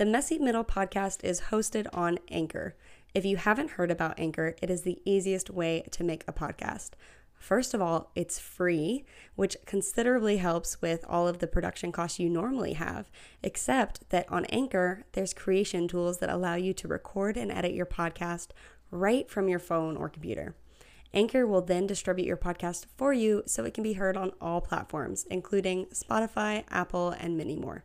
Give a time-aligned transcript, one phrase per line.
[0.00, 2.74] The Messy Middle podcast is hosted on Anchor.
[3.12, 6.92] If you haven't heard about Anchor, it is the easiest way to make a podcast.
[7.34, 9.04] First of all, it's free,
[9.36, 13.10] which considerably helps with all of the production costs you normally have,
[13.42, 17.84] except that on Anchor, there's creation tools that allow you to record and edit your
[17.84, 18.52] podcast
[18.90, 20.54] right from your phone or computer.
[21.12, 24.62] Anchor will then distribute your podcast for you so it can be heard on all
[24.62, 27.84] platforms, including Spotify, Apple, and many more.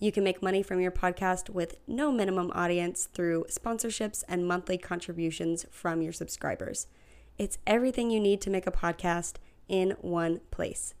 [0.00, 4.78] You can make money from your podcast with no minimum audience through sponsorships and monthly
[4.78, 6.86] contributions from your subscribers.
[7.36, 9.34] It's everything you need to make a podcast
[9.68, 10.94] in one place.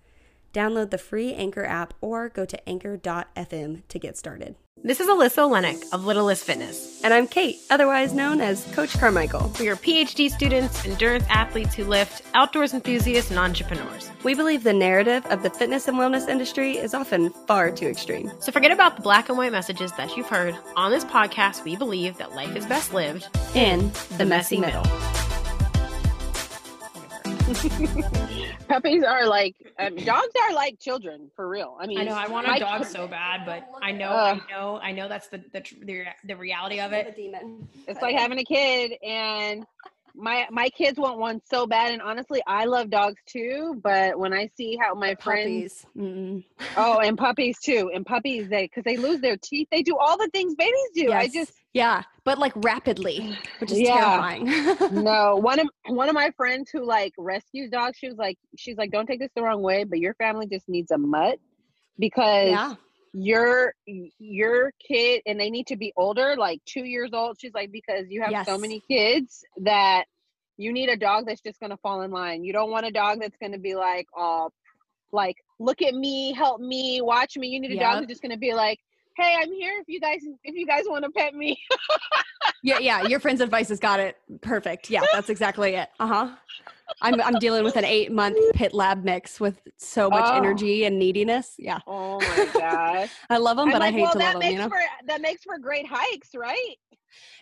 [0.52, 4.56] Download the free Anchor app or go to anchor.fm to get started.
[4.84, 7.02] This is Alyssa Olenek of Littlest Fitness.
[7.02, 9.52] And I'm Kait, otherwise known as Coach Carmichael.
[9.58, 14.08] We are PhD students, endurance athletes who lift, outdoors enthusiasts, and entrepreneurs.
[14.22, 18.30] We believe the narrative of the fitness and wellness industry is often far too extreme.
[18.38, 20.56] So forget about the black and white messages that you've heard.
[20.76, 23.26] On this podcast, we believe that life is best lived
[23.56, 24.84] in the, the messy, messy middle.
[24.84, 25.37] middle.
[28.68, 31.78] Puppies are like um, dogs are like children for real.
[31.80, 34.50] I mean, I know I want a dog so bad, but I know, uh, I
[34.50, 37.16] know, I know that's the the the, the reality of it.
[37.16, 37.66] demon.
[37.86, 39.64] It's like having a kid, and
[40.14, 41.92] my my kids want one so bad.
[41.92, 43.80] And honestly, I love dogs too.
[43.82, 48.84] But when I see how my friends, oh, and puppies too, and puppies they because
[48.84, 51.04] they lose their teeth, they do all the things babies do.
[51.04, 51.14] Yes.
[51.14, 53.94] I just yeah, but like rapidly, which is yeah.
[53.94, 54.46] terrifying.
[55.04, 58.76] no, one of one of my friends who like rescues dogs, she was like, she's
[58.76, 61.38] like, don't take this the wrong way, but your family just needs a mutt
[61.96, 62.74] because yeah.
[63.12, 67.36] your your kid and they need to be older, like two years old.
[67.40, 68.46] She's like, because you have yes.
[68.46, 70.06] so many kids that
[70.56, 72.42] you need a dog that's just gonna fall in line.
[72.42, 74.50] You don't want a dog that's gonna be like, oh,
[75.12, 77.46] like look at me, help me, watch me.
[77.46, 77.82] You need a yep.
[77.84, 78.80] dog that's just gonna be like,
[79.18, 81.60] hey, I'm here if you guys if you guys want to pet me.
[82.62, 83.02] yeah, yeah.
[83.02, 84.90] Your friend's advice has got it perfect.
[84.90, 85.88] Yeah, that's exactly it.
[86.00, 86.28] Uh huh.
[87.02, 90.36] I'm I'm dealing with an eight month pit lab mix with so much oh.
[90.36, 91.56] energy and neediness.
[91.58, 91.80] Yeah.
[91.86, 93.10] Oh my gosh.
[93.30, 94.52] I love him, but like, I hate well, to love him.
[94.52, 94.68] You know?
[94.68, 96.76] For, that makes for great hikes, right?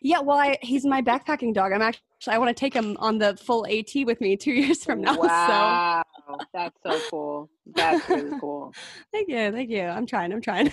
[0.02, 0.20] Yeah.
[0.20, 1.72] Well, I, he's my backpacking dog.
[1.72, 4.82] I'm actually I want to take him on the full AT with me two years
[4.82, 5.16] from now.
[5.16, 6.02] Wow.
[6.26, 6.38] So.
[6.52, 7.50] That's so cool.
[7.66, 8.72] That's really cool.
[9.12, 9.52] thank you.
[9.52, 9.82] Thank you.
[9.82, 10.32] I'm trying.
[10.32, 10.72] I'm trying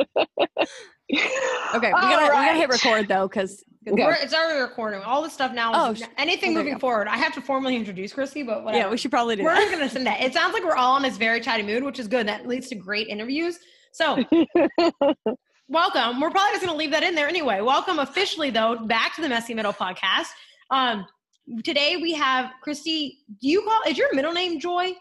[0.00, 2.40] okay, we gotta right.
[2.40, 4.14] we gotta hit record though, because okay.
[4.22, 5.02] it's already recording.
[5.02, 5.72] All the stuff now.
[5.74, 7.08] oh, anything moving forward.
[7.08, 8.84] I have to formally introduce Christy, but whatever.
[8.84, 9.44] Yeah, we should probably do.
[9.44, 9.70] We're that.
[9.70, 10.20] gonna send that.
[10.20, 12.28] It sounds like we're all in this very chatty mood, which is good.
[12.28, 13.58] That leads to great interviews.
[13.92, 14.22] So.
[15.70, 16.20] welcome.
[16.20, 17.60] We're probably just going to leave that in there anyway.
[17.60, 20.26] Welcome officially, though, back to the Messy Middle podcast.
[20.70, 21.06] Um,
[21.64, 23.20] today we have Christy.
[23.40, 24.92] Do you call is your middle name Joy,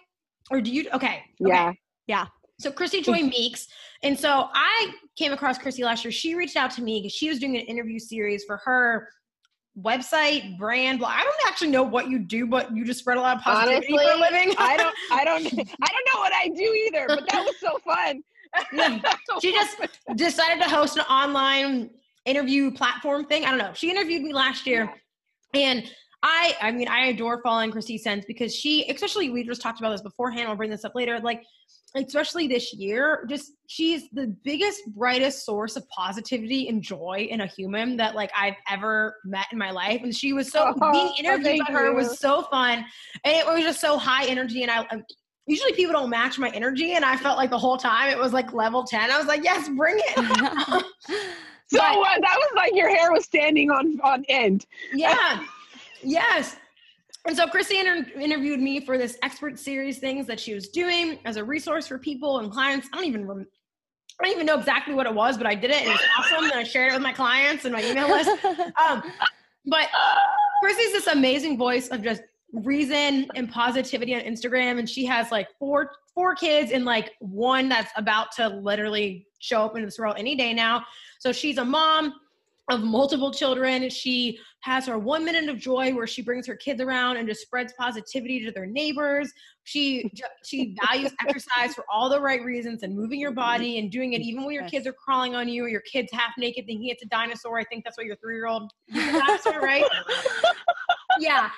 [0.52, 0.88] or do you?
[0.94, 0.94] Okay.
[0.96, 1.24] okay.
[1.40, 1.74] Yeah.
[2.08, 2.26] Yeah.
[2.60, 3.68] So Christy Joy Meeks.
[4.04, 6.12] And so I came across Christy last year.
[6.12, 9.10] She reached out to me because she was doing an interview series for her
[9.78, 11.00] website, brand.
[11.00, 13.44] Well, I don't actually know what you do, but you just spread a lot of
[13.44, 14.56] positivity Honestly, for a living.
[14.58, 17.80] I don't I don't I don't know what I do either, but that was so
[17.80, 18.24] fun.
[19.42, 19.78] she just
[20.16, 21.92] decided to host an online
[22.26, 23.46] interview platform thing.
[23.46, 23.74] I don't know.
[23.74, 24.92] She interviewed me last year
[25.54, 25.62] yeah.
[25.62, 25.92] and
[26.24, 29.92] I I mean I adore following Christy Sense because she especially we just talked about
[29.92, 31.20] this beforehand, I'll bring this up later.
[31.20, 31.44] Like
[31.96, 37.48] especially this year just she's the biggest brightest source of positivity and joy in a
[37.48, 40.02] human that like i've ever met in my life.
[40.04, 41.96] And she was so oh, being interviewed by her you.
[41.96, 42.86] was so fun.
[43.24, 44.64] And it was just so high energy.
[44.64, 44.86] And i
[45.48, 46.94] usually people don't match my energy.
[46.94, 49.44] And i felt like the whole time it was like level 10 i was like
[49.44, 50.86] yes bring it.
[51.72, 54.66] So but, uh, that was like your hair was standing on on end.
[54.92, 55.44] Yeah.
[56.02, 56.56] Yes
[57.28, 61.20] and so Christy inter- interviewed me for this expert series things that she was doing
[61.26, 62.88] as a resource for people and clients.
[62.94, 63.48] I don't even rem-
[64.20, 66.02] I don't even know exactly what it was, but I did it and it was
[66.18, 66.44] awesome.
[66.46, 68.30] and I shared it with my clients and my email list.
[68.90, 69.04] Um,
[69.66, 69.88] but
[70.62, 75.48] Christy's this amazing voice of just reason and positivity on Instagram, and she has like
[75.60, 80.16] four four kids and like one that's about to literally show up into this world
[80.18, 80.84] any day now.
[81.20, 82.14] So she's a mom
[82.70, 83.90] of multiple children.
[83.90, 87.42] She has her one minute of joy where she brings her kids around and just
[87.42, 89.32] spreads positivity to their neighbors.
[89.64, 90.12] She
[90.44, 94.22] she values exercise for all the right reasons and moving your body and doing it
[94.22, 97.04] even when your kids are crawling on you or your kids half naked thinking it's
[97.04, 97.60] a dinosaur.
[97.60, 99.86] I think that's what your three year old dinosaur, right?
[101.20, 101.50] yeah.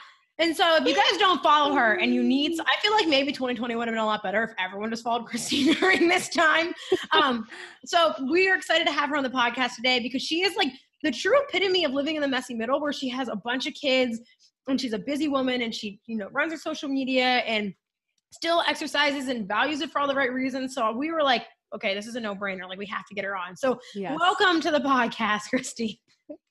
[0.42, 3.32] And so if you guys don't follow her and you need, I feel like maybe
[3.32, 6.74] 2020 would have been a lot better if everyone just followed Christine during this time.
[7.12, 7.46] Um,
[7.86, 10.70] so we are excited to have her on the podcast today because she is like
[11.04, 13.74] the true epitome of living in the messy middle where she has a bunch of
[13.74, 14.20] kids
[14.68, 17.74] and she's a busy woman and she you know runs her social media and
[18.32, 21.94] still exercises and values it for all the right reasons so we were like okay,
[21.94, 22.68] this is a no brainer.
[22.68, 23.56] Like we have to get her on.
[23.56, 24.18] So yes.
[24.20, 26.00] welcome to the podcast, Christy.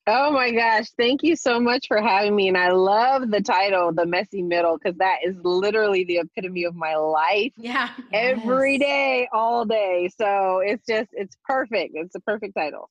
[0.07, 0.87] Oh my gosh.
[0.99, 2.49] Thank you so much for having me.
[2.49, 6.75] And I love the title, The Messy Middle, because that is literally the epitome of
[6.75, 7.53] my life.
[7.57, 7.91] Yeah.
[8.13, 8.81] Every yes.
[8.81, 10.11] day, all day.
[10.19, 11.93] So it's just, it's perfect.
[11.95, 12.91] It's a perfect title.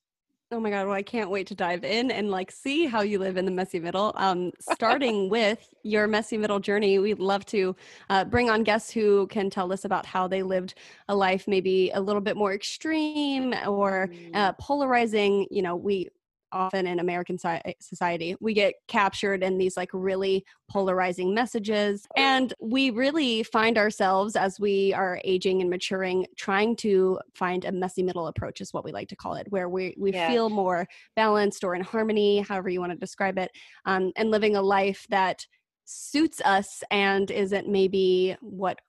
[0.51, 3.19] Oh my god, well I can't wait to dive in and like see how you
[3.19, 4.13] live in the messy middle.
[4.15, 7.75] Um starting with your messy middle journey, we'd love to
[8.09, 10.73] uh, bring on guests who can tell us about how they lived
[11.07, 14.57] a life maybe a little bit more extreme or uh, mm.
[14.57, 15.45] polarizing.
[15.51, 16.09] You know, we
[16.51, 22.07] often in American society, we get captured in these like really polarizing messages.
[22.15, 27.71] And we really find ourselves as we are aging and maturing, trying to find a
[27.71, 30.29] messy middle approach, is what we like to call it, where we, we yeah.
[30.29, 33.51] feel more balanced or in harmony, however you want to describe it,
[33.85, 35.45] um, and living a life that
[35.85, 38.79] suits us and isn't maybe what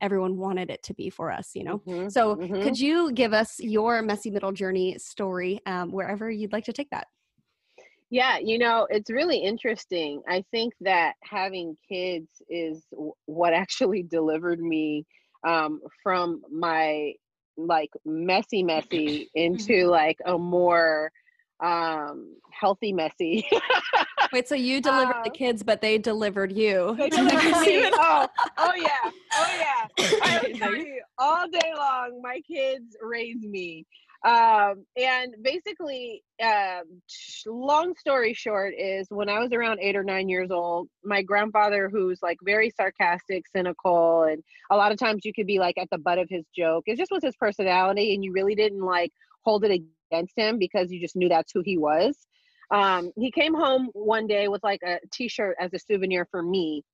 [0.00, 2.62] everyone wanted it to be for us you know mm-hmm, so mm-hmm.
[2.62, 6.90] could you give us your messy middle journey story um, wherever you'd like to take
[6.90, 7.06] that
[8.10, 14.02] yeah you know it's really interesting i think that having kids is w- what actually
[14.02, 15.04] delivered me
[15.46, 17.12] um, from my
[17.56, 19.90] like messy messy into mm-hmm.
[19.90, 21.10] like a more
[21.62, 23.46] um healthy messy.
[24.32, 26.94] Wait so you delivered uh, the kids but they delivered you.
[26.98, 27.90] they delivered me.
[27.94, 28.28] oh
[28.58, 29.10] oh yeah.
[29.34, 29.86] Oh yeah.
[30.70, 32.20] You, all day long.
[32.22, 33.86] My kids raise me.
[34.24, 36.80] Um and basically uh,
[37.46, 41.88] long story short is when i was around eight or nine years old my grandfather
[41.90, 45.88] who's like very sarcastic cynical and a lot of times you could be like at
[45.90, 46.84] the butt of his joke.
[46.86, 49.70] It just was his personality and you really didn't like hold it
[50.10, 52.16] against him because you just knew that's who he was.
[52.72, 56.84] Um, he came home one day with like a t-shirt as a souvenir for me.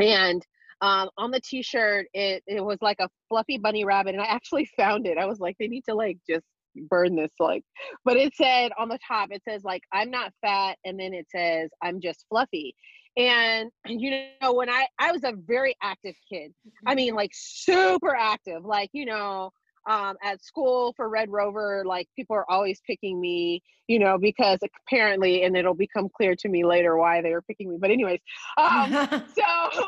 [0.00, 0.44] And
[0.80, 4.14] um, on the t-shirt, it, it was like a fluffy bunny rabbit.
[4.14, 5.18] And I actually found it.
[5.18, 6.44] I was like, they need to like just
[6.88, 7.64] burn this like
[8.04, 11.26] but it said on the top it says like i'm not fat and then it
[11.28, 12.74] says i'm just fluffy
[13.16, 14.10] and you
[14.40, 16.52] know when i i was a very active kid
[16.86, 19.50] i mean like super active like you know
[19.88, 24.60] um, at school for Red Rover, like people are always picking me, you know, because
[24.86, 27.76] apparently, and it'll become clear to me later why they were picking me.
[27.80, 28.20] But anyways,
[28.58, 28.92] um,
[29.34, 29.80] so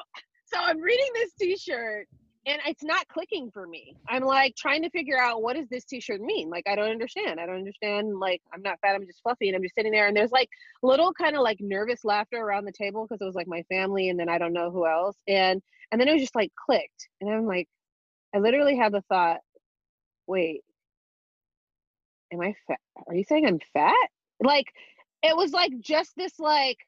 [0.46, 2.06] so I'm reading this T-shirt
[2.44, 3.96] and it's not clicking for me.
[4.08, 6.50] I'm like trying to figure out what does this T-shirt mean?
[6.50, 7.38] Like I don't understand.
[7.38, 8.18] I don't understand.
[8.18, 8.94] Like I'm not fat.
[8.94, 10.08] I'm just fluffy, and I'm just sitting there.
[10.08, 10.48] And there's like
[10.82, 14.08] little kind of like nervous laughter around the table because it was like my family,
[14.08, 15.16] and then I don't know who else.
[15.28, 17.68] And and then it was just like clicked, and I'm like,
[18.34, 19.40] I literally had the thought,
[20.32, 20.62] wait,
[22.32, 22.78] am I fat?
[23.06, 24.08] Are you saying I'm fat?
[24.40, 24.66] Like,
[25.22, 26.78] it was like just this, like,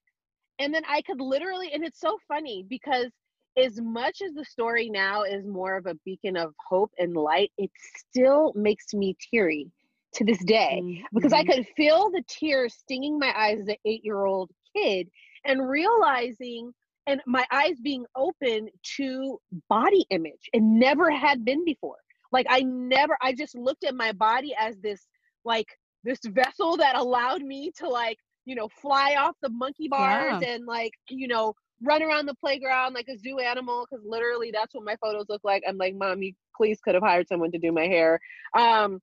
[0.58, 3.11] and then I could literally, and it's so funny because
[3.58, 7.52] as much as the story now is more of a beacon of hope and light,
[7.58, 7.70] it
[8.08, 9.70] still makes me teary
[10.14, 11.02] to this day mm-hmm.
[11.12, 15.08] because I could feel the tears stinging my eyes as an eight year old kid
[15.44, 16.73] and realizing
[17.06, 19.38] and my eyes being open to
[19.69, 21.99] body image and never had been before.
[22.34, 25.06] Like I never, I just looked at my body as this,
[25.44, 25.69] like
[26.02, 30.54] this vessel that allowed me to like, you know, fly off the monkey bars yeah.
[30.54, 33.86] and like, you know, run around the playground like a zoo animal.
[33.86, 35.62] Cause literally that's what my photos look like.
[35.69, 38.19] I'm like, mom, you please could have hired someone to do my hair.
[38.58, 38.98] Um,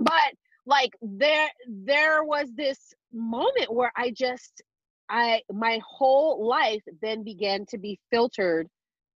[0.00, 0.34] but
[0.66, 2.78] like there, there was this
[3.12, 4.60] moment where I just,
[5.08, 8.66] I, my whole life then began to be filtered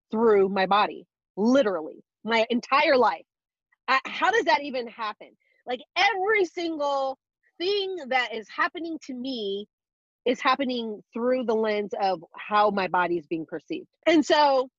[0.09, 1.05] through my body,
[1.35, 3.25] literally my entire life
[3.87, 5.29] how does that even happen?
[5.65, 7.17] Like every single
[7.57, 9.67] thing that is happening to me
[10.25, 13.87] is happening through the lens of how my body is being perceived.
[14.05, 14.69] And so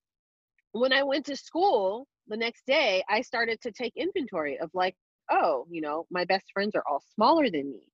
[0.72, 4.94] when I went to school the next day, I started to take inventory of like,
[5.30, 7.86] oh, you know, my best friends are all smaller than me.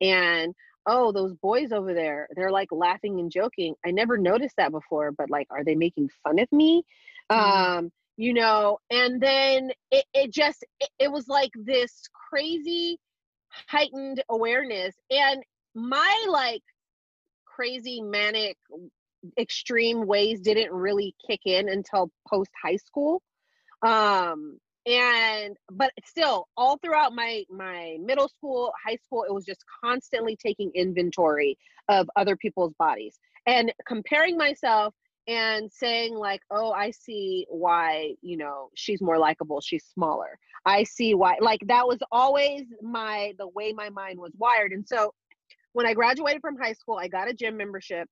[0.00, 0.54] And
[0.86, 3.74] oh, those boys over there, they're like laughing and joking.
[3.84, 6.84] I never noticed that before, but like, are they making fun of me?
[7.30, 7.78] Mm-hmm.
[7.78, 12.98] Um, you know and then it, it just it, it was like this crazy
[13.68, 15.42] heightened awareness and
[15.74, 16.62] my like
[17.44, 18.56] crazy manic
[19.38, 23.22] extreme ways didn't really kick in until post high school.
[23.82, 29.64] Um and but still all throughout my my middle school high school it was just
[29.84, 31.58] constantly taking inventory
[31.88, 34.94] of other people's bodies and comparing myself
[35.28, 40.84] and saying like oh i see why you know she's more likable she's smaller i
[40.84, 45.12] see why like that was always my the way my mind was wired and so
[45.72, 48.08] when i graduated from high school i got a gym membership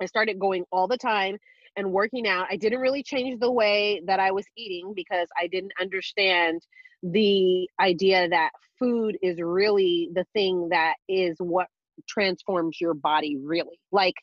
[0.00, 1.36] i started going all the time
[1.76, 2.46] and working out.
[2.50, 6.62] I didn't really change the way that I was eating because I didn't understand
[7.02, 11.68] the idea that food is really the thing that is what
[12.08, 13.78] transforms your body really.
[13.92, 14.14] Like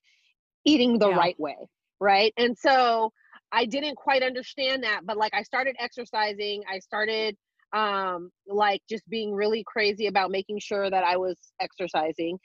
[0.66, 1.18] eating the yeah.
[1.18, 1.58] right way,
[2.04, 2.34] right?
[2.38, 3.14] And so
[3.52, 7.38] I didn't quite understand that, but like I started exercising, I started
[7.72, 12.38] um like just being really crazy about making sure that I was exercising.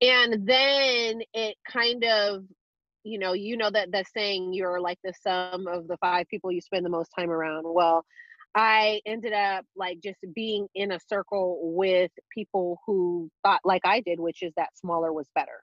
[0.00, 2.44] And then it kind of
[3.02, 6.52] you know, you know that that saying you're like the sum of the five people
[6.52, 7.64] you spend the most time around.
[7.64, 8.04] Well,
[8.54, 14.00] I ended up like just being in a circle with people who thought like I
[14.00, 15.62] did, which is that smaller was better.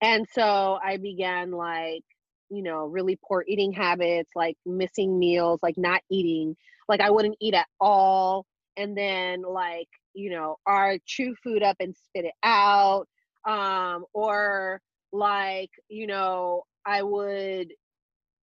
[0.00, 2.04] And so I began like,
[2.50, 6.56] you know, really poor eating habits, like missing meals, like not eating,
[6.88, 8.44] like I wouldn't eat at all.
[8.76, 13.06] And then like, you know, or chew food up and spit it out.
[13.46, 14.80] Um, or
[15.12, 17.72] like, you know, I would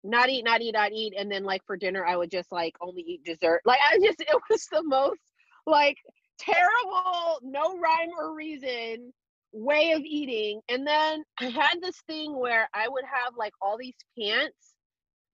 [0.03, 1.13] not eat, not eat, not eat.
[1.17, 3.61] And then like for dinner, I would just like only eat dessert.
[3.65, 5.21] Like I just, it was the most
[5.65, 5.97] like
[6.37, 9.11] terrible, no rhyme or reason
[9.55, 10.61] way of eating.
[10.69, 14.73] And then I had this thing where I would have like all these pants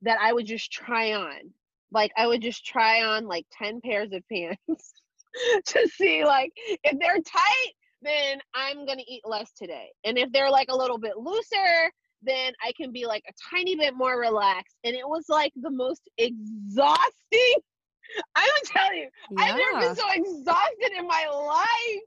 [0.03, 1.53] that I would just try on.
[1.91, 4.93] Like I would just try on like 10 pairs of pants
[5.65, 7.73] to see like if they're tight,
[8.03, 9.89] then I'm going to eat less today.
[10.03, 11.91] And if they're like a little bit looser,
[12.23, 14.75] then I can be like a tiny bit more relaxed.
[14.83, 17.09] And it was like the most exhausting.
[18.35, 19.43] I would tell you, yeah.
[19.43, 22.01] I've never been so exhausted in my life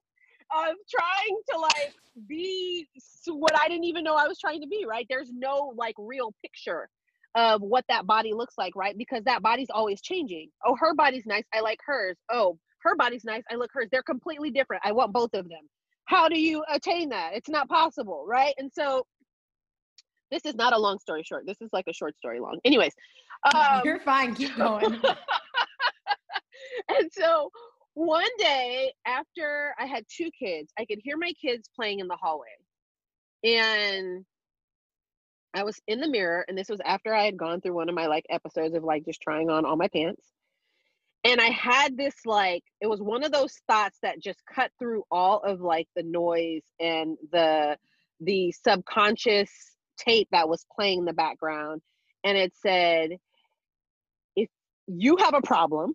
[0.55, 1.95] of trying to like
[2.29, 2.87] be
[3.27, 5.07] what I didn't even know I was trying to be, right?
[5.09, 6.89] There's no like real picture
[7.35, 8.97] of what that body looks like, right?
[8.97, 10.51] Because that body's always changing.
[10.65, 11.45] Oh, her body's nice.
[11.53, 12.17] I like hers.
[12.31, 13.43] Oh, her body's nice.
[13.51, 13.89] I like hers.
[13.91, 14.83] They're completely different.
[14.85, 15.69] I want both of them.
[16.07, 17.31] How do you attain that?
[17.35, 18.55] It's not possible, right?
[18.59, 19.07] And so
[20.31, 21.45] this is not a long story short.
[21.47, 22.59] This is like a short story long.
[22.65, 22.93] Anyways,
[23.55, 24.35] um, you're fine.
[24.35, 24.85] Keep going.
[26.89, 27.51] and so
[27.95, 32.19] one day after I had two kids, I could hear my kids playing in the
[32.21, 32.49] hallway.
[33.45, 34.25] And
[35.55, 37.95] I was in the mirror, and this was after I had gone through one of
[37.95, 40.23] my like episodes of like just trying on all my pants.
[41.23, 45.05] And I had this like, it was one of those thoughts that just cut through
[45.11, 47.79] all of like the noise and the
[48.21, 49.51] the subconscious
[49.99, 51.83] tape that was playing in the background.
[52.25, 53.11] And it said,
[54.37, 54.49] if
[54.87, 55.95] you have a problem,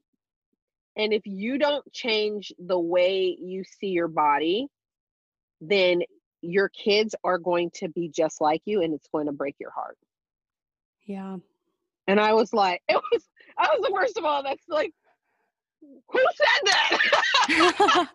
[1.00, 4.68] and if you don't change the way you see your body,
[5.62, 6.02] then
[6.42, 9.72] your kids are going to be just like you and it's going to break your
[9.72, 9.98] heart.
[11.06, 11.38] Yeah.
[12.06, 13.24] And I was like, it was,
[13.58, 14.92] I was like, first of all, that's like,
[16.10, 16.74] who said
[17.48, 18.08] that?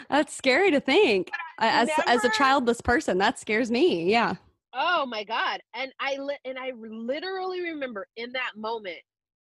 [0.08, 1.32] that's scary to think.
[1.58, 4.08] As never, as a childless person, that scares me.
[4.08, 4.36] Yeah.
[4.72, 5.60] Oh my god.
[5.74, 8.98] And I li- and I literally remember in that moment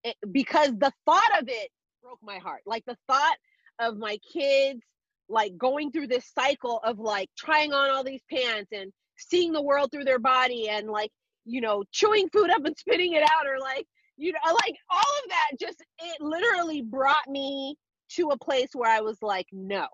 [0.04, 1.70] it, because the thought of it
[2.02, 2.62] broke my heart.
[2.66, 3.36] Like the thought
[3.78, 4.80] of my kids
[5.28, 9.62] like going through this cycle of like trying on all these pants and seeing the
[9.62, 11.10] world through their body and like
[11.44, 13.86] you know chewing food up and spitting it out or like
[14.16, 17.76] you know like all of that just it literally brought me
[18.08, 19.86] to a place where I was like no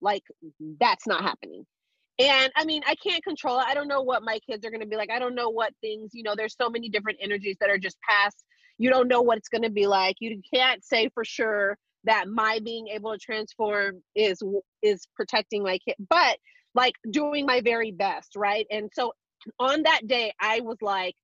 [0.00, 0.22] like
[0.78, 1.66] that's not happening
[2.20, 3.66] and I mean, I can't control it.
[3.66, 5.10] I don't know what my kids are going to be like.
[5.10, 7.96] I don't know what things, you know, there's so many different energies that are just
[8.06, 8.44] passed
[8.80, 10.16] you don't know what it's going to be like.
[10.20, 14.42] You can't say for sure that my being able to transform is
[14.82, 16.38] is protecting my kid but
[16.74, 18.66] like doing my very best right?
[18.70, 19.12] And so
[19.58, 21.14] on that day i was like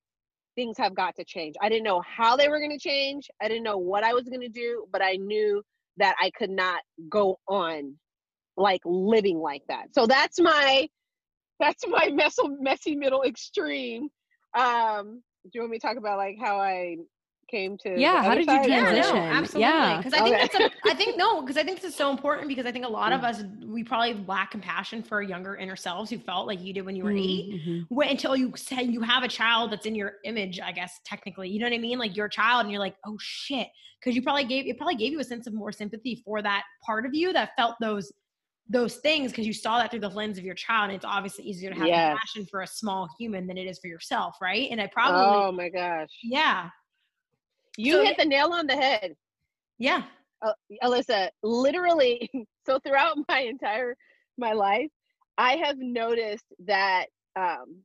[0.55, 1.55] things have got to change.
[1.61, 3.29] I didn't know how they were going to change.
[3.43, 5.63] I didn't know what i was going to do but i knew
[5.97, 7.95] that i could not go on
[8.59, 9.87] like living like that.
[9.93, 10.89] So that's my
[11.59, 14.09] that's my messy, messy middle extreme.
[14.59, 16.97] Um do you want me to talk about like how i
[17.49, 20.49] came to yeah how did you transition yeah, no, absolutely yeah because i think okay.
[20.53, 22.85] that's a, i think no because i think this is so important because i think
[22.85, 23.25] a lot of mm.
[23.25, 26.97] us we probably lack compassion for younger inner selves who felt like you did when
[26.97, 27.83] you were mm-hmm.
[27.83, 31.01] 8 when, until you say you have a child that's in your image i guess
[31.05, 33.69] technically you know what i mean like your child and you're like oh shit
[34.01, 36.65] because you probably gave it probably gave you a sense of more sympathy for that
[36.85, 38.13] part of you that felt those
[38.69, 41.45] those things because you saw that through the lens of your child and it's obviously
[41.45, 42.11] easier to have yes.
[42.11, 45.53] compassion for a small human than it is for yourself right and i probably oh
[45.53, 46.69] my gosh yeah
[47.77, 49.15] you so, hit the nail on the head.
[49.79, 50.05] Yeah.
[50.43, 50.53] Uh,
[50.83, 52.31] Alyssa, literally,
[52.67, 53.97] so throughout my entire
[54.39, 54.91] my life,
[55.39, 57.07] I have noticed that
[57.37, 57.83] um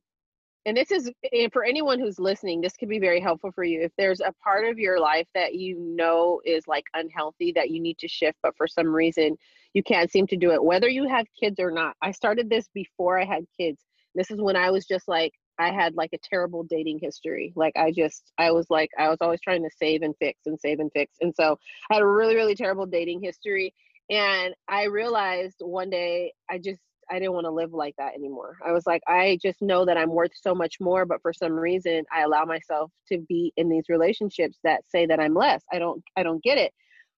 [0.64, 3.82] and this is and for anyone who's listening, this could be very helpful for you.
[3.82, 7.80] If there's a part of your life that you know is like unhealthy that you
[7.80, 9.36] need to shift, but for some reason
[9.74, 11.96] you can't seem to do it, whether you have kids or not.
[12.02, 13.82] I started this before I had kids.
[14.14, 17.52] This is when I was just like, I had like a terrible dating history.
[17.56, 20.58] Like I just I was like I was always trying to save and fix and
[20.58, 21.16] save and fix.
[21.20, 21.58] And so
[21.90, 23.72] I had a really really terrible dating history
[24.10, 28.56] and I realized one day I just I didn't want to live like that anymore.
[28.66, 31.52] I was like I just know that I'm worth so much more but for some
[31.52, 35.62] reason I allow myself to be in these relationships that say that I'm less.
[35.72, 36.72] I don't I don't get it.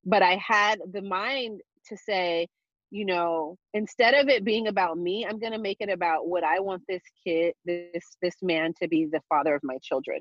[0.04, 2.48] But I had the mind to say
[2.94, 6.44] you know instead of it being about me i'm going to make it about what
[6.44, 10.20] i want this kid this this man to be the father of my children.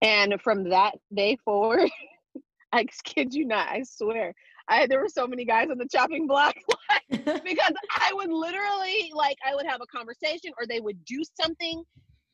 [0.00, 1.90] And from that day forward
[2.72, 4.32] i kid you not i swear
[4.68, 6.54] i there were so many guys on the chopping block
[7.10, 11.82] because i would literally like i would have a conversation or they would do something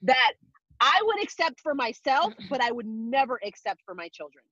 [0.03, 0.33] that
[0.81, 4.45] i would accept for myself but i would never accept for my children.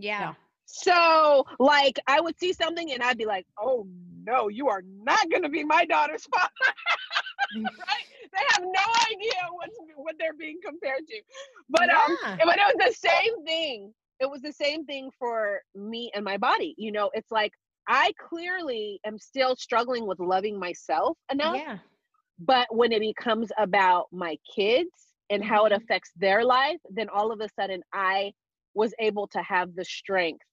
[0.00, 0.34] Yeah.
[0.70, 3.86] So, like, I would see something and I'd be like, oh
[4.26, 6.52] no, you are not going to be my daughter's father.
[7.56, 8.04] right?
[8.32, 11.20] They have no idea what's, what they're being compared to.
[11.70, 12.32] But, um, yeah.
[12.32, 13.94] um, but it was the same thing.
[14.20, 16.74] It was the same thing for me and my body.
[16.76, 17.52] You know, it's like
[17.88, 21.56] I clearly am still struggling with loving myself enough.
[21.56, 21.78] Yeah.
[22.38, 24.90] But when it becomes about my kids
[25.30, 25.82] and how it mm-hmm.
[25.82, 28.32] affects their life, then all of a sudden I
[28.74, 30.44] was able to have the strength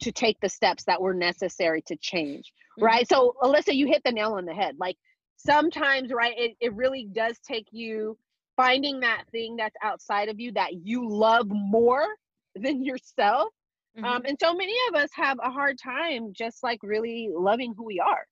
[0.00, 2.84] to take the steps that were necessary to change mm-hmm.
[2.84, 3.08] right?
[3.08, 4.76] So alyssa you hit the nail on the head.
[4.78, 4.96] Like
[5.36, 8.16] sometimes right it, it really does take you
[8.56, 12.06] finding that thing that's outside of you that you love more
[12.54, 13.48] than yourself.
[13.96, 14.16] Um, mm-hmm.
[14.16, 17.84] um, and so many of us have a hard time just like really loving who
[17.84, 18.24] we are.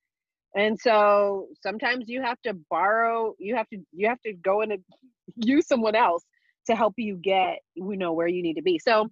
[0.54, 4.78] And so sometimes you have to borrow you have to you have to go and
[5.36, 6.24] use someone else
[6.66, 8.78] to help you get you know where you need to be.
[8.78, 9.10] So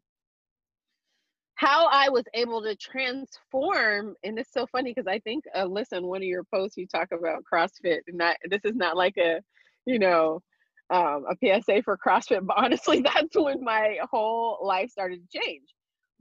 [1.61, 6.07] how I was able to transform, and it's so funny because I think, uh, listen,
[6.07, 9.43] one of your posts you talk about CrossFit, and not this is not like a,
[9.85, 10.41] you know,
[10.89, 15.69] um, a PSA for CrossFit, but honestly, that's when my whole life started to change.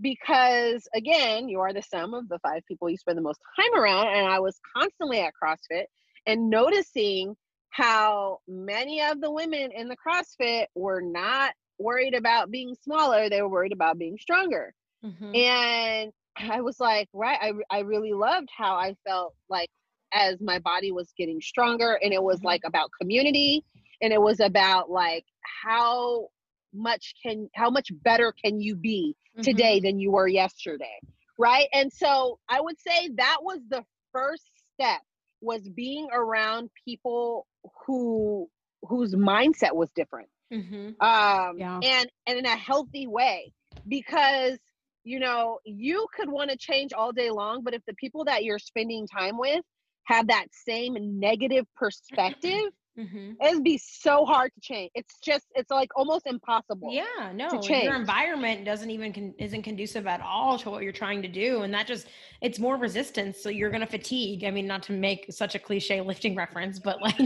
[0.01, 3.81] Because again, you are the sum of the five people you spend the most time
[3.81, 5.85] around, and I was constantly at CrossFit
[6.27, 7.33] and noticing
[7.69, 13.41] how many of the women in the CrossFit were not worried about being smaller; they
[13.41, 15.35] were worried about being stronger Mm-hmm.
[15.35, 16.11] And
[16.51, 19.69] I was like, right, I, I really loved how I felt like
[20.13, 22.47] as my body was getting stronger and it was mm-hmm.
[22.47, 23.63] like about community
[24.01, 25.25] and it was about like
[25.63, 26.27] how
[26.73, 29.43] much can how much better can you be mm-hmm.
[29.43, 30.99] today than you were yesterday
[31.37, 35.01] right and so i would say that was the first step
[35.41, 37.47] was being around people
[37.85, 38.47] who
[38.83, 40.89] whose mindset was different mm-hmm.
[41.03, 41.79] um yeah.
[41.81, 43.51] and and in a healthy way
[43.87, 44.59] because
[45.03, 48.43] you know, you could want to change all day long, but if the people that
[48.43, 49.61] you're spending time with
[50.05, 53.31] have that same negative perspective, Mm-hmm.
[53.41, 54.91] It'd be so hard to change.
[54.93, 56.91] It's just, it's like almost impossible.
[56.91, 61.21] Yeah, no, your environment doesn't even con- isn't conducive at all to what you're trying
[61.21, 62.07] to do, and that just
[62.41, 63.41] it's more resistance.
[63.41, 64.43] So you're gonna fatigue.
[64.43, 67.19] I mean, not to make such a cliche lifting reference, but like,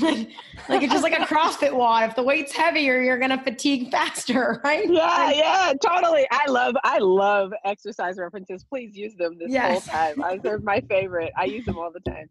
[0.00, 0.28] like,
[0.68, 2.10] like it's just like a CrossFit WOD.
[2.10, 4.88] If the weight's heavier, you're gonna fatigue faster, right?
[4.88, 6.26] Yeah, like, yeah, totally.
[6.30, 8.62] I love, I love exercise references.
[8.62, 9.88] Please use them this yes.
[9.88, 10.22] whole time.
[10.22, 11.32] I, they're my favorite.
[11.36, 12.28] I use them all the time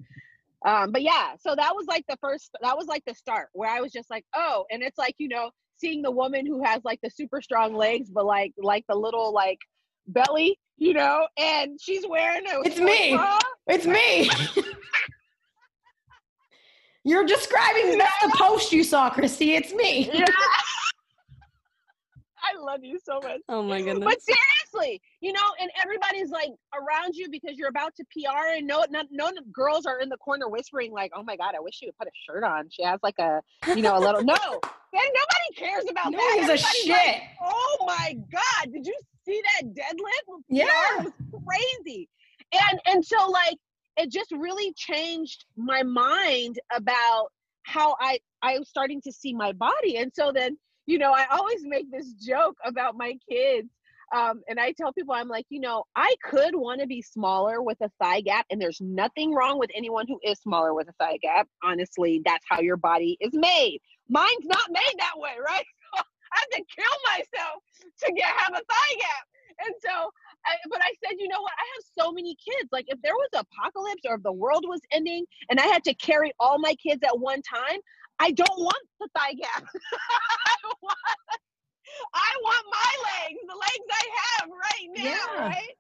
[0.66, 3.70] um but yeah so that was like the first that was like the start where
[3.70, 6.82] i was just like oh and it's like you know seeing the woman who has
[6.84, 9.60] like the super strong legs but like like the little like
[10.08, 13.40] belly you know and she's wearing a it's me bra.
[13.68, 14.30] it's me
[17.06, 20.26] you're describing that's the post you saw christy it's me yeah
[22.50, 23.42] I love you so much.
[23.50, 24.06] Oh my goodness.
[24.06, 24.59] But seriously,
[25.22, 29.04] you know, and everybody's like around you because you're about to PR, and no, no,
[29.12, 31.98] no girls are in the corner whispering like, "Oh my god, I wish she would
[31.98, 32.70] put a shirt on.
[32.70, 33.42] She has like a,
[33.76, 34.36] you know, a little." no,
[34.94, 36.48] then nobody cares about no that.
[36.48, 36.90] Gives a shit.
[36.90, 40.42] Like, oh my god, did you see that deadlift?
[40.50, 40.68] Yeah,
[41.00, 42.10] it was crazy.
[42.52, 43.58] And and so like
[43.98, 47.28] it just really changed my mind about
[47.64, 50.58] how I I was starting to see my body, and so then
[50.90, 53.70] you know, I always make this joke about my kids.
[54.16, 57.62] Um, and I tell people, I'm like, you know, I could want to be smaller
[57.62, 60.94] with a thigh gap, and there's nothing wrong with anyone who is smaller with a
[60.94, 61.48] thigh gap.
[61.64, 63.80] Honestly, that's how your body is made.
[64.10, 65.66] Mine's not made that way, right?
[66.32, 67.64] So I have to kill myself
[68.06, 69.26] to get have a thigh gap.
[69.66, 70.12] And so,
[70.46, 71.54] I, but I said, you know what?
[71.58, 72.70] I have so many kids.
[72.72, 75.94] Like, if there was apocalypse or if the world was ending, and I had to
[75.96, 77.80] carry all my kids at one time,
[78.20, 79.64] I don't want the thigh gap.
[79.94, 80.98] I, want,
[82.14, 85.48] I want my legs, the legs I have right now, yeah.
[85.48, 85.74] right?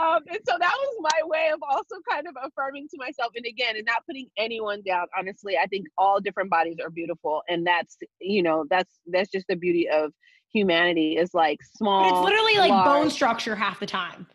[0.00, 3.46] Um, and so that was my way of also kind of affirming to myself, and
[3.46, 5.06] again, and not putting anyone down.
[5.18, 9.46] Honestly, I think all different bodies are beautiful, and that's you know that's that's just
[9.48, 10.12] the beauty of
[10.52, 12.02] humanity is like small.
[12.02, 12.84] But it's literally like large.
[12.86, 14.26] bone structure half the time.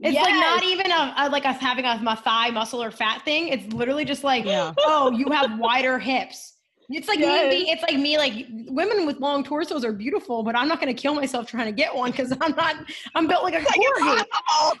[0.00, 0.24] It's yes.
[0.24, 3.48] like not even a, a, like us having a, a thigh muscle or fat thing.
[3.48, 4.72] It's literally just like, yeah.
[4.78, 6.53] oh, you have wider hips.
[6.90, 7.50] It's like yes.
[7.50, 7.70] me.
[7.70, 8.18] It's like me.
[8.18, 11.66] Like women with long torsos are beautiful, but I'm not going to kill myself trying
[11.66, 12.76] to get one because I'm not.
[13.14, 14.24] I'm built like a corgi.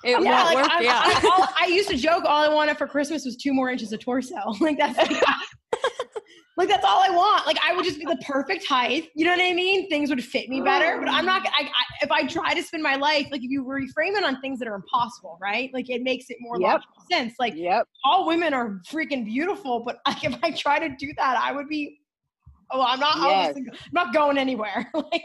[0.04, 1.02] It yeah, like work, I, yeah.
[1.04, 2.24] I, all, I, used to joke.
[2.24, 4.34] All I wanted for Christmas was two more inches of torso.
[4.60, 4.98] Like that's.
[5.10, 5.22] Like
[6.56, 7.46] that's all I want.
[7.46, 9.10] Like I would just be the perfect height.
[9.14, 9.88] You know what I mean?
[9.88, 10.98] Things would fit me better.
[10.98, 11.46] But I'm not.
[11.46, 14.40] I, I, if I try to spend my life like if you reframe it on
[14.40, 15.70] things that are impossible, right?
[15.74, 16.74] Like it makes it more yep.
[16.74, 17.34] logical sense.
[17.38, 17.88] Like yep.
[18.04, 21.68] all women are freaking beautiful, but like if I try to do that, I would
[21.68, 22.00] be.
[22.70, 23.18] Oh, I'm not.
[23.18, 23.56] Yes.
[23.56, 24.90] I'm not going anywhere.
[24.94, 25.24] like.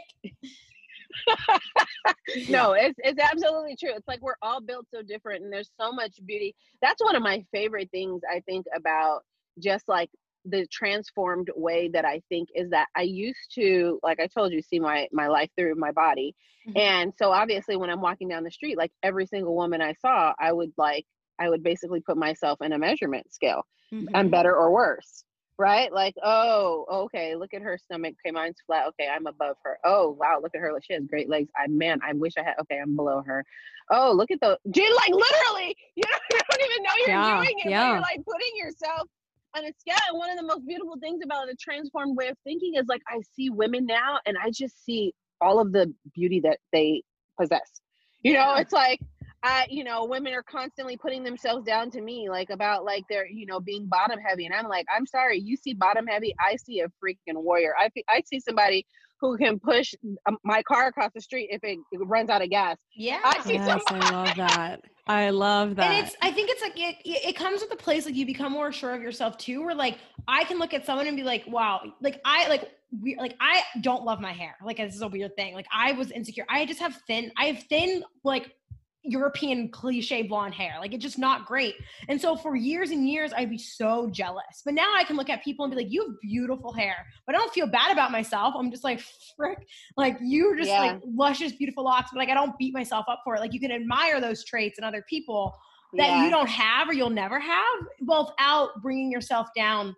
[2.48, 3.90] no, it's it's absolutely true.
[3.94, 6.54] It's like we're all built so different, and there's so much beauty.
[6.82, 9.22] That's one of my favorite things I think about
[9.58, 10.10] just like
[10.44, 14.62] the transformed way that I think is that I used to, like I told you,
[14.62, 16.34] see my my life through my body,
[16.68, 16.78] mm-hmm.
[16.78, 20.32] and so obviously when I'm walking down the street, like every single woman I saw,
[20.38, 21.06] I would like
[21.40, 23.64] I would basically put myself in a measurement scale.
[23.92, 24.14] Mm-hmm.
[24.14, 25.24] I'm better or worse,
[25.58, 25.92] right?
[25.92, 28.14] Like, oh, okay, look at her stomach.
[28.24, 28.86] Okay, mine's flat.
[28.88, 29.78] Okay, I'm above her.
[29.84, 30.72] Oh, wow, look at her.
[30.82, 31.48] She has great legs.
[31.56, 32.54] I man, I wish I had.
[32.60, 33.44] Okay, I'm below her.
[33.90, 34.84] Oh, look at the dude.
[34.94, 37.70] Like literally, you don't, you don't even know you're yeah, doing it.
[37.70, 37.92] Yeah.
[37.92, 39.08] You're like putting yourself
[39.56, 42.36] on it's yeah, And one of the most beautiful things about a transformed way of
[42.44, 46.40] thinking is like I see women now and I just see all of the beauty
[46.40, 47.02] that they
[47.38, 47.80] possess.
[48.22, 49.00] You know, it's like
[49.42, 53.26] I, you know, women are constantly putting themselves down to me, like about like they're,
[53.26, 54.46] you know, being bottom heavy.
[54.46, 56.34] And I'm like, I'm sorry, you see bottom heavy.
[56.38, 57.74] I see a freaking warrior.
[57.78, 58.86] I, I see somebody
[59.20, 59.94] who can push
[60.26, 62.76] um, my car across the street if it, it runs out of gas.
[62.94, 63.20] Yeah.
[63.24, 64.80] I see yes, I love that.
[65.06, 65.90] I love that.
[65.90, 68.52] And it's, I think it's like, it, it comes with a place like you become
[68.52, 69.98] more sure of yourself too, where like
[70.28, 72.70] I can look at someone and be like, wow, like I, like,
[73.02, 74.56] we like I don't love my hair.
[74.64, 75.54] Like this is a weird thing.
[75.54, 76.44] Like I was insecure.
[76.48, 77.30] I just have thin.
[77.36, 78.52] I have thin like
[79.02, 80.74] European cliche blonde hair.
[80.78, 81.74] Like it's just not great.
[82.08, 84.62] And so for years and years, I'd be so jealous.
[84.64, 87.06] But now I can look at people and be like, you have beautiful hair.
[87.26, 88.54] But I don't feel bad about myself.
[88.56, 89.00] I'm just like,
[89.36, 89.58] frick,
[89.96, 90.80] like you're just yeah.
[90.80, 92.10] like luscious, beautiful locks.
[92.12, 93.40] But like I don't beat myself up for it.
[93.40, 95.56] Like you can admire those traits in other people
[95.94, 96.24] that yeah.
[96.24, 99.96] you don't have or you'll never have without bringing yourself down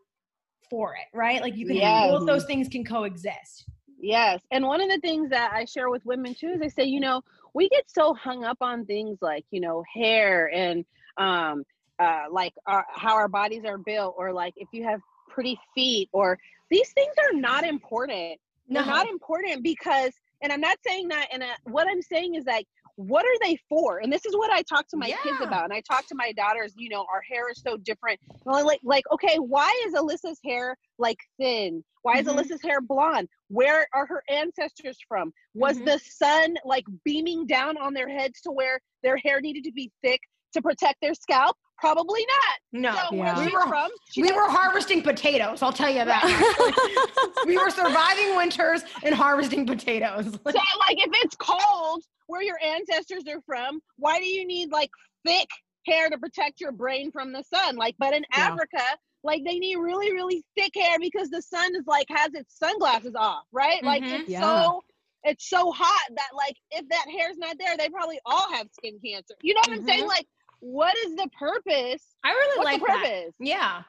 [0.71, 1.43] for it, right?
[1.43, 2.11] Like you can, yes.
[2.11, 3.67] both those things can coexist.
[4.03, 4.41] Yes.
[4.51, 6.99] And one of the things that I share with women too is I say, you
[6.99, 7.23] know,
[7.55, 10.85] we get so hung up on things like you know hair and
[11.19, 11.65] um
[11.99, 16.09] uh like our, how our bodies are built or like if you have pretty feet
[16.13, 16.39] or
[16.71, 18.39] these things are not important
[18.69, 18.81] no.
[18.81, 20.13] they're not important because
[20.43, 23.99] and i'm not saying that and what i'm saying is like what are they for?
[23.99, 25.17] And this is what I talk to my yeah.
[25.23, 25.65] kids about.
[25.65, 28.21] And I talk to my daughters, you know, our hair is so different.
[28.45, 31.83] Like, like, okay, why is Alyssa's hair like thin?
[32.03, 32.39] Why is mm-hmm.
[32.39, 33.29] Alyssa's hair blonde?
[33.49, 35.33] Where are her ancestors from?
[35.55, 35.87] Was mm-hmm.
[35.87, 39.91] the sun like beaming down on their heads to where their hair needed to be
[40.03, 40.21] thick
[40.53, 41.57] to protect their scalp?
[41.79, 42.81] Probably not.
[42.81, 43.45] No, so yeah.
[43.45, 43.91] we were from.
[44.17, 45.63] we were harvesting potatoes.
[45.63, 47.43] I'll tell you that.
[47.47, 50.27] we were surviving winters and harvesting potatoes.
[50.27, 54.91] so, like, if it's cold, where your ancestors are from, why do you need like
[55.27, 55.49] thick
[55.87, 57.77] hair to protect your brain from the sun?
[57.77, 58.45] Like, but in yeah.
[58.45, 58.83] Africa,
[59.23, 63.15] like they need really, really thick hair because the sun is like has its sunglasses
[63.17, 63.77] off, right?
[63.79, 63.87] Mm-hmm.
[63.87, 64.41] Like it's yeah.
[64.41, 64.83] so
[65.25, 68.99] it's so hot that like if that hair's not there, they probably all have skin
[69.05, 69.35] cancer.
[69.43, 69.81] You know what mm-hmm.
[69.81, 70.01] I'm saying?
[70.01, 70.09] Mm-hmm.
[70.09, 70.27] Like,
[70.63, 72.03] what is the purpose?
[72.25, 73.35] I really What's like the purpose.
[73.39, 73.47] That.
[73.47, 73.83] Yeah.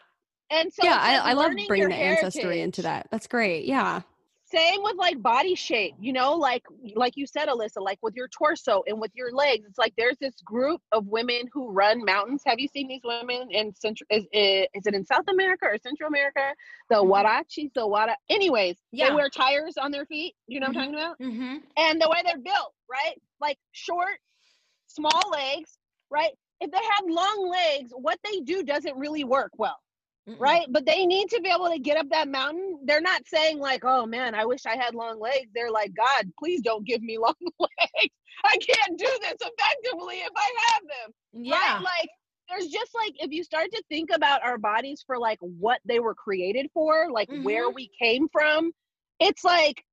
[0.50, 3.08] And so yeah, I, I love bringing the ancestry into that.
[3.12, 3.66] That's great.
[3.66, 4.02] Yeah
[4.54, 6.64] same with like body shape you know like
[6.96, 10.18] like you said alyssa like with your torso and with your legs it's like there's
[10.20, 14.24] this group of women who run mountains have you seen these women in central is,
[14.32, 16.54] is it in south america or central america
[16.90, 17.12] the mm-hmm.
[17.12, 19.10] Huaraches the wara anyways yeah.
[19.10, 20.76] they wear tires on their feet you know mm-hmm.
[20.76, 20.98] what i'm mm-hmm.
[20.98, 21.58] talking about mm-hmm.
[21.78, 24.20] and the way they're built right like short
[24.88, 25.78] small legs
[26.12, 29.78] right if they have long legs what they do doesn't really work well
[30.28, 30.40] Mm-mm.
[30.40, 30.66] right?
[30.70, 32.80] But they need to be able to get up that mountain.
[32.86, 36.32] They're not saying like, "Oh man, I wish I had long legs." They're like, "God,
[36.40, 38.14] please don't give me long legs.
[38.46, 41.76] I can't do this effectively if I have them." Yeah.
[41.76, 41.84] Right?
[41.84, 42.10] Like
[42.50, 46.00] there's just like if you start to think about our bodies for like what they
[46.00, 47.44] were created for, like mm-hmm.
[47.44, 48.72] where we came from,
[49.20, 49.84] it's like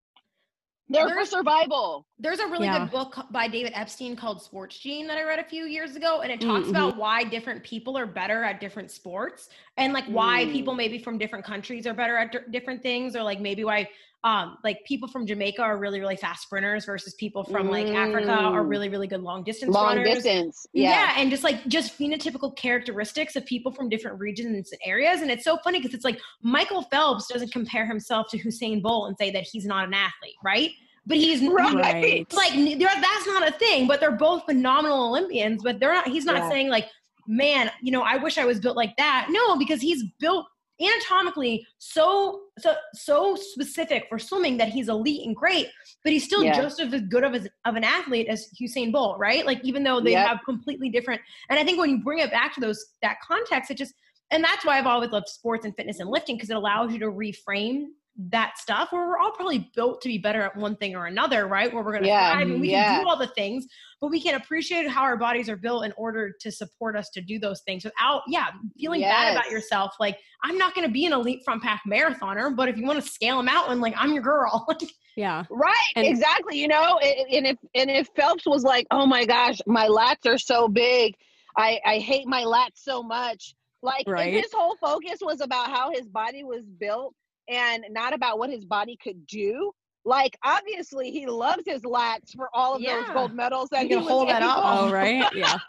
[0.90, 2.06] they're for survival.
[2.18, 2.80] there's a really yeah.
[2.80, 6.20] good book by David Epstein called Sports Gene that I read a few years ago,
[6.20, 6.70] and it talks mm-hmm.
[6.70, 10.52] about why different people are better at different sports, and like why mm.
[10.52, 13.88] people maybe from different countries are better at d- different things, or like maybe why
[14.22, 18.32] um like people from Jamaica are really really fast sprinters versus people from like Africa
[18.32, 18.68] are mm.
[18.68, 20.22] really really good long distance long runners.
[20.22, 20.90] distance yeah.
[20.90, 25.30] yeah and just like just phenotypical characteristics of people from different regions and areas and
[25.30, 29.16] it's so funny because it's like Michael Phelps doesn't compare himself to Usain Bolt and
[29.18, 30.70] say that he's not an athlete right
[31.06, 32.32] but he's right.
[32.32, 36.36] like that's not a thing but they're both phenomenal olympians but they're not he's not
[36.36, 36.48] yeah.
[36.48, 36.88] saying like
[37.26, 40.46] man you know i wish i was built like that no because he's built
[40.80, 45.68] anatomically so so so specific for swimming that he's elite and great
[46.02, 46.54] but he's still yeah.
[46.54, 50.00] just as good of, as, of an athlete as Usain Bolt right like even though
[50.00, 50.26] they yep.
[50.26, 53.70] have completely different and i think when you bring it back to those that context
[53.70, 53.94] it just
[54.30, 56.98] and that's why i've always loved sports and fitness and lifting because it allows you
[56.98, 57.86] to reframe
[58.28, 61.46] that stuff where we're all probably built to be better at one thing or another,
[61.46, 61.72] right?
[61.72, 62.96] Where we're going to yeah, thrive and we yeah.
[62.96, 63.66] can do all the things,
[64.00, 67.20] but we can appreciate how our bodies are built in order to support us to
[67.20, 68.46] do those things without, yeah,
[68.78, 69.12] feeling yes.
[69.12, 69.94] bad about yourself.
[70.00, 73.02] Like, I'm not going to be an elite front pack marathoner, but if you want
[73.02, 74.66] to scale a mountain, like, I'm your girl.
[75.16, 75.44] yeah.
[75.50, 75.74] Right.
[75.96, 76.58] And- exactly.
[76.58, 80.38] You know, and if, and if Phelps was like, oh my gosh, my lats are
[80.38, 81.14] so big.
[81.56, 83.54] I, I hate my lats so much.
[83.82, 84.32] Like right.
[84.32, 87.14] his whole focus was about how his body was built
[87.48, 89.72] and not about what his body could do.
[90.10, 92.96] Like obviously he loves his lats for all of yeah.
[92.96, 94.58] those gold medals that you he hold that up.
[94.60, 95.52] Oh right, yeah.
[95.52, 95.60] and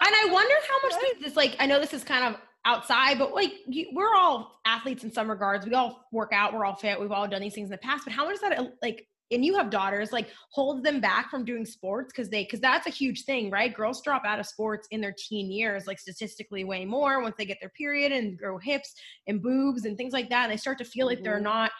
[0.00, 1.12] I wonder how much right.
[1.22, 5.04] this, like I know this is kind of outside, but like you, we're all athletes
[5.04, 5.64] in some regards.
[5.64, 8.02] We all work out, we're all fit, we've all done these things in the past.
[8.04, 11.44] But how much does that like and you have daughters like holds them back from
[11.44, 14.86] doing sports because they because that's a huge thing right girls drop out of sports
[14.92, 18.56] in their teen years like statistically way more once they get their period and grow
[18.56, 18.94] hips
[19.26, 21.24] and boobs and things like that and they start to feel like mm-hmm.
[21.24, 21.72] they're not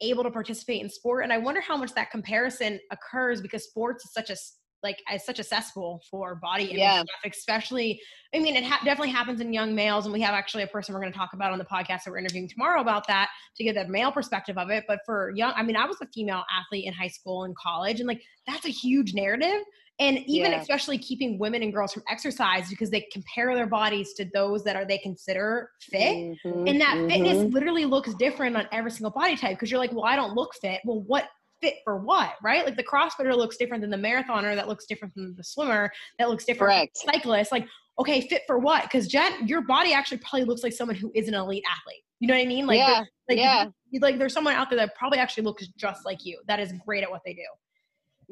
[0.00, 4.04] able to participate in sport and i wonder how much that comparison occurs because sports
[4.04, 4.36] is such a
[4.84, 6.96] like as such a cesspool for body image yeah.
[6.98, 8.00] stuff, especially
[8.34, 10.94] I mean it ha- definitely happens in young males and we have actually a person
[10.94, 13.64] we're going to talk about on the podcast that we're interviewing tomorrow about that to
[13.64, 16.44] get that male perspective of it but for young I mean I was a female
[16.54, 19.62] athlete in high school and college and like that's a huge narrative
[20.00, 20.60] and even yeah.
[20.60, 24.74] especially keeping women and girls from exercise because they compare their bodies to those that
[24.74, 27.08] are they consider fit mm-hmm, and that mm-hmm.
[27.08, 30.34] fitness literally looks different on every single body type because you're like well i don't
[30.34, 31.28] look fit well what
[31.64, 32.66] fit for what, right?
[32.66, 36.28] Like the CrossFitter looks different than the marathoner, that looks different from the swimmer, that
[36.28, 36.98] looks different Correct.
[37.00, 37.52] from the cyclist.
[37.52, 37.66] Like,
[37.98, 38.82] okay, fit for what?
[38.82, 42.02] Because Jen, your body actually probably looks like someone who is an elite athlete.
[42.20, 42.66] You know what I mean?
[42.66, 43.66] Like, yeah, like, yeah.
[44.00, 46.38] like there's someone out there that probably actually looks just like you.
[46.48, 47.46] That is great at what they do.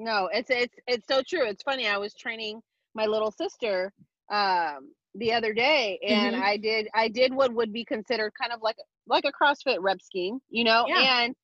[0.03, 1.47] No, it's it's it's so true.
[1.47, 1.87] It's funny.
[1.87, 2.61] I was training
[2.95, 3.93] my little sister
[4.31, 6.45] um the other day and mm-hmm.
[6.45, 10.01] I did I did what would be considered kind of like like a CrossFit rep
[10.03, 11.23] scheme, you know, yeah.
[11.23, 11.35] and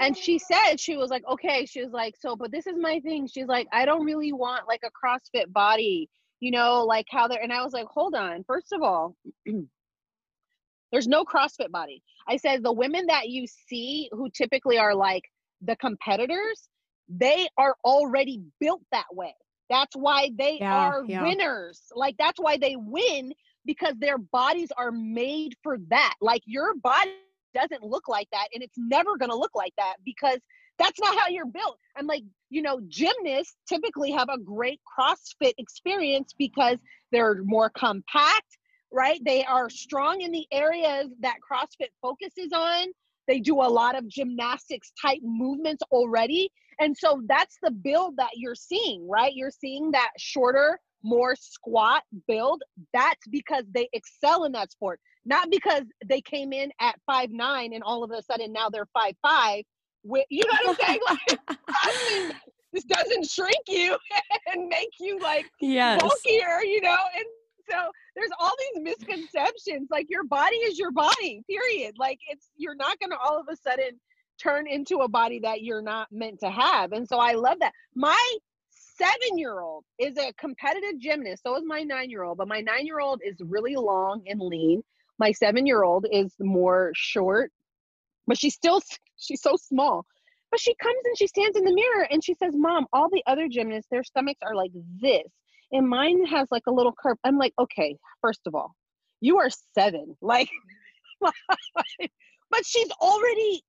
[0.00, 2.98] and she said she was like okay she was like so but this is my
[3.00, 6.08] thing she's like i don't really want like a crossfit body
[6.40, 9.14] you know like how they're and i was like hold on first of all
[10.92, 15.24] there's no crossfit body i said the women that you see who typically are like
[15.62, 16.68] the competitors
[17.08, 19.34] they are already built that way
[19.70, 21.22] that's why they yeah, are yeah.
[21.22, 23.32] winners like that's why they win
[23.64, 27.12] because their bodies are made for that like your body
[27.54, 30.38] doesn't look like that and it's never going to look like that because
[30.78, 31.78] that's not how you're built.
[31.96, 36.78] I'm like, you know, gymnasts typically have a great CrossFit experience because
[37.10, 38.46] they're more compact,
[38.92, 39.20] right?
[39.24, 42.86] They are strong in the areas that CrossFit focuses on.
[43.26, 46.50] They do a lot of gymnastics type movements already.
[46.80, 49.32] And so that's the build that you're seeing, right?
[49.34, 52.62] You're seeing that shorter, more squat build.
[52.92, 57.74] That's because they excel in that sport not because they came in at five nine
[57.74, 59.62] and all of a sudden now they're five five.
[60.02, 61.00] With you know what I'm saying?
[61.08, 62.32] Like, I mean,
[62.72, 63.96] this doesn't shrink you
[64.52, 66.00] and make you like yes.
[66.00, 66.96] bulkier, you know.
[67.14, 67.24] And
[67.70, 69.88] so there's all these misconceptions.
[69.90, 71.96] Like your body is your body, period.
[71.98, 74.00] Like it's you're not gonna all of a sudden
[74.42, 76.92] turn into a body that you're not meant to have.
[76.92, 77.72] And so I love that.
[77.94, 78.36] My
[78.70, 81.42] seven year old is a competitive gymnast.
[81.44, 84.40] So is my nine year old, but my nine year old is really long and
[84.40, 84.82] lean.
[85.18, 87.50] My seven year old is more short,
[88.26, 88.80] but she's still,
[89.18, 90.04] she's so small.
[90.50, 93.22] But she comes and she stands in the mirror and she says, Mom, all the
[93.26, 94.70] other gymnasts, their stomachs are like
[95.00, 95.28] this.
[95.72, 97.18] And mine has like a little curve.
[97.22, 98.74] I'm like, okay, first of all,
[99.20, 100.16] you are seven.
[100.22, 100.48] Like,
[101.20, 103.62] but she's already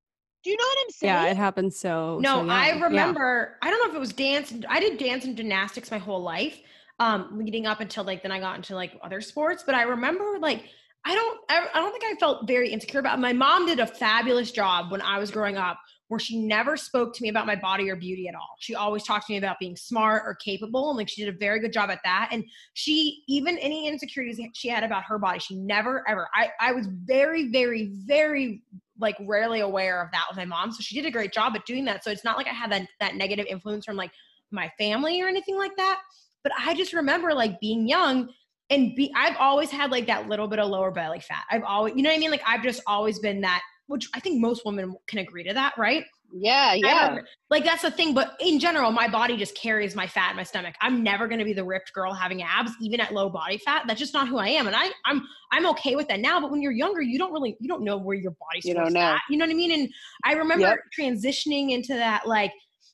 [0.44, 1.14] do you know what I'm saying?
[1.14, 2.20] Yeah, it happens so.
[2.22, 3.58] No, so I remember.
[3.62, 3.68] Yeah.
[3.68, 4.54] I don't know if it was dance.
[4.70, 6.60] I did dance and gymnastics my whole life,
[7.00, 9.64] um, leading up until like then I got into like other sports.
[9.66, 10.64] But I remember like
[11.06, 13.22] I don't I, don't think I felt very insecure about it.
[13.22, 17.14] my mom did a fabulous job when I was growing up where she never spoke
[17.14, 18.56] to me about my body or beauty at all.
[18.60, 20.90] She always talked to me about being smart or capable.
[20.90, 22.30] And like she did a very good job at that.
[22.32, 26.72] And she, even any insecurities she had about her body, she never ever, I, I
[26.72, 28.64] was very, very, very
[29.00, 30.72] like rarely aware of that with my mom.
[30.72, 32.04] So she did a great job at doing that.
[32.04, 34.12] So it's not like I had that, that negative influence from like
[34.52, 36.00] my family or anything like that.
[36.44, 38.30] But I just remember like being young
[38.70, 41.44] and be I've always had like that little bit of lower belly fat.
[41.50, 42.32] I've always you know what I mean?
[42.32, 45.74] Like I've just always been that which I think most women can agree to that,
[45.78, 46.06] right?
[46.32, 47.20] Yeah, yeah.
[47.50, 48.14] Like that's the thing.
[48.14, 50.76] But in general, my body just carries my fat in my stomach.
[50.82, 53.86] I'm never gonna be the ripped girl having abs, even at low body fat.
[53.88, 54.68] That's just not who I am.
[54.68, 56.40] And I, I'm I'm okay with that now.
[56.40, 58.94] But when you're younger, you don't really you don't know where your body's you don't
[58.94, 59.00] know.
[59.00, 59.72] At, you know what I mean?
[59.72, 59.90] And
[60.24, 60.80] I remember yep.
[60.98, 62.52] transitioning into that like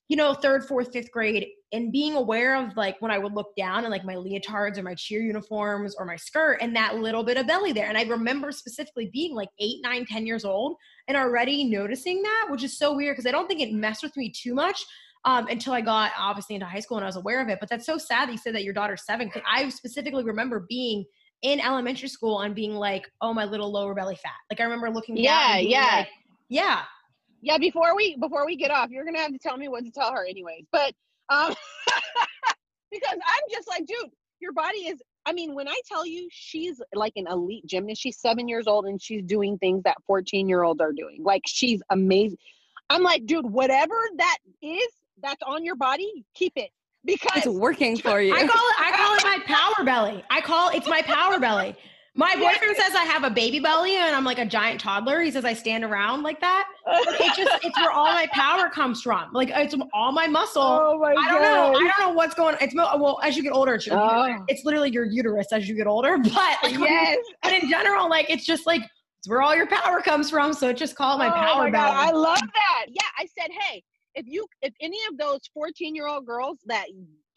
[0.07, 3.55] you know, third, fourth, fifth grade, and being aware of like when I would look
[3.57, 7.23] down and like my leotards or my cheer uniforms or my skirt and that little
[7.23, 7.87] bit of belly there.
[7.87, 10.75] And I remember specifically being like eight, nine, ten years old
[11.07, 14.15] and already noticing that, which is so weird because I don't think it messed with
[14.17, 14.85] me too much.
[15.23, 17.57] Um, until I got obviously into high school and I was aware of it.
[17.59, 19.27] But that's so sad that you said that your daughter's seven.
[19.27, 21.03] Cause I specifically remember being
[21.41, 24.33] in elementary school and being like, oh, my little lower belly fat.
[24.51, 25.95] Like I remember looking yeah, yeah.
[25.95, 26.07] Like,
[26.49, 26.81] yeah,
[27.45, 29.91] yeah, before we before we get off, you're gonna have to tell me what to
[29.91, 30.65] tell her anyways.
[30.71, 30.93] But
[31.29, 31.53] um
[32.91, 36.81] because I'm just like, dude, your body is I mean, when I tell you she's
[36.93, 40.63] like an elite gymnast, she's seven years old and she's doing things that 14 year
[40.63, 41.23] olds are doing.
[41.23, 42.37] Like she's amazing.
[42.89, 44.87] I'm like, dude, whatever that is
[45.21, 46.69] that's on your body, keep it
[47.03, 48.33] because it's working for you.
[48.33, 50.23] I call it I call it my power belly.
[50.29, 51.75] I call it's my power belly.
[52.17, 55.21] My boyfriend says I have a baby belly and I'm like a giant toddler.
[55.21, 56.69] He says I stand around like that.
[56.87, 59.33] It's just it's where all my power comes from.
[59.33, 60.61] Like it's all my muscle.
[60.63, 61.73] Oh my I don't God.
[61.73, 61.79] know.
[61.79, 62.61] I don't know what's going on.
[62.61, 64.45] It's well as you get older, it's, oh.
[64.47, 66.17] it's literally your uterus as you get older.
[66.35, 67.17] But like, yes.
[67.43, 68.81] but in general, like it's just like
[69.19, 70.53] it's where all your power comes from.
[70.53, 71.91] So it's just called my oh power my belly.
[71.91, 72.85] God, I love that.
[72.87, 73.83] Yeah, I said, hey,
[74.15, 76.85] if you if any of those 14 year old girls that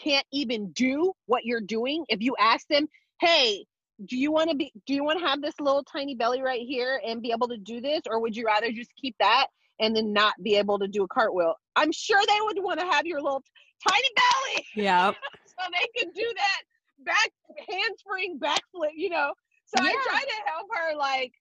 [0.00, 2.88] can't even do what you're doing, if you ask them,
[3.20, 3.64] hey,
[4.06, 6.62] do you want to be do you want to have this little tiny belly right
[6.66, 8.02] here and be able to do this?
[8.08, 9.46] Or would you rather just keep that
[9.80, 11.54] and then not be able to do a cartwheel?
[11.76, 13.42] I'm sure they would want to have your little
[13.88, 14.66] tiny belly.
[14.76, 15.10] Yeah
[15.46, 16.62] so they could do that
[17.04, 17.30] back
[17.68, 19.32] handspring backflip you know?
[19.66, 19.90] So yeah.
[19.90, 21.32] i try to help her like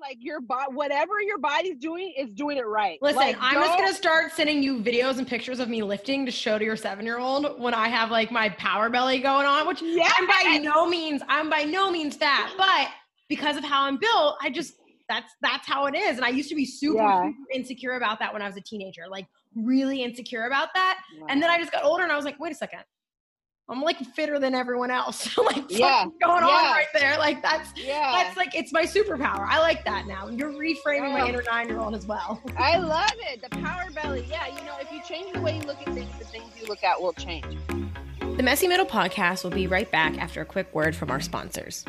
[0.00, 2.98] like your body, whatever your body's doing is doing it right.
[3.02, 6.32] Listen, like, I'm just gonna start sending you videos and pictures of me lifting to
[6.32, 9.66] show to your seven year old when I have like my power belly going on,
[9.66, 10.12] which yes.
[10.18, 12.88] I'm by no means, I'm by no means fat, but
[13.28, 14.74] because of how I'm built, I just
[15.08, 16.16] that's that's how it is.
[16.16, 17.28] And I used to be super, yeah.
[17.28, 20.98] super insecure about that when I was a teenager, like really insecure about that.
[21.20, 21.26] Wow.
[21.30, 22.80] And then I just got older and I was like, wait a second,
[23.68, 25.36] I'm like fitter than everyone else.
[25.44, 26.52] like yeah, going yeah.
[26.52, 27.18] on right there.
[27.18, 28.12] Like that's yeah.
[28.12, 29.40] that's like it's my superpower.
[29.40, 30.28] I like that now.
[30.28, 32.40] You're reframing my inner nine year old as well.
[32.56, 33.42] I love it.
[33.42, 34.24] The power belly.
[34.30, 36.68] Yeah, you know, if you change the way you look at things, the things you
[36.68, 37.58] look at will change.
[38.20, 41.84] The Messy Middle podcast will be right back after a quick word from our sponsors.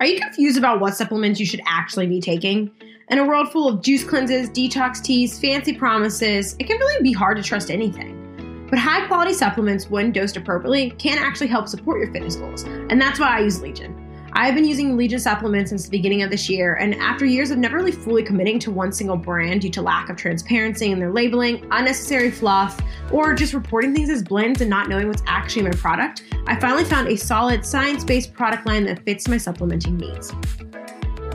[0.00, 2.70] Are you confused about what supplements you should actually be taking?
[3.10, 7.12] In a world full of juice cleanses, detox teas, fancy promises, it can really be
[7.12, 8.66] hard to trust anything.
[8.70, 13.00] But high quality supplements, when dosed appropriately, can actually help support your fitness goals, and
[13.00, 14.03] that's why I use Legion.
[14.36, 17.52] I have been using Legion supplements since the beginning of this year, and after years
[17.52, 20.98] of never really fully committing to one single brand due to lack of transparency in
[20.98, 22.80] their labeling, unnecessary fluff,
[23.12, 26.58] or just reporting things as blends and not knowing what's actually in my product, I
[26.58, 30.32] finally found a solid science based product line that fits my supplementing needs.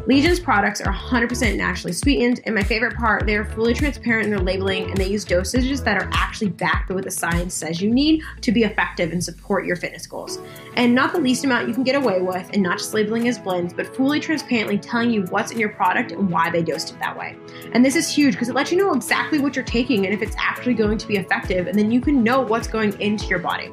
[0.09, 4.31] Legion's products are 100% naturally sweetened, and my favorite part, they are fully transparent in
[4.31, 7.79] their labeling and they use dosages that are actually backed by what the science says
[7.79, 10.39] you need to be effective and support your fitness goals.
[10.77, 13.37] And not the least amount you can get away with, and not just labeling as
[13.37, 16.97] blends, but fully transparently telling you what's in your product and why they dosed it
[16.97, 17.37] that way.
[17.73, 20.23] And this is huge because it lets you know exactly what you're taking and if
[20.23, 23.37] it's actually going to be effective, and then you can know what's going into your
[23.37, 23.71] body.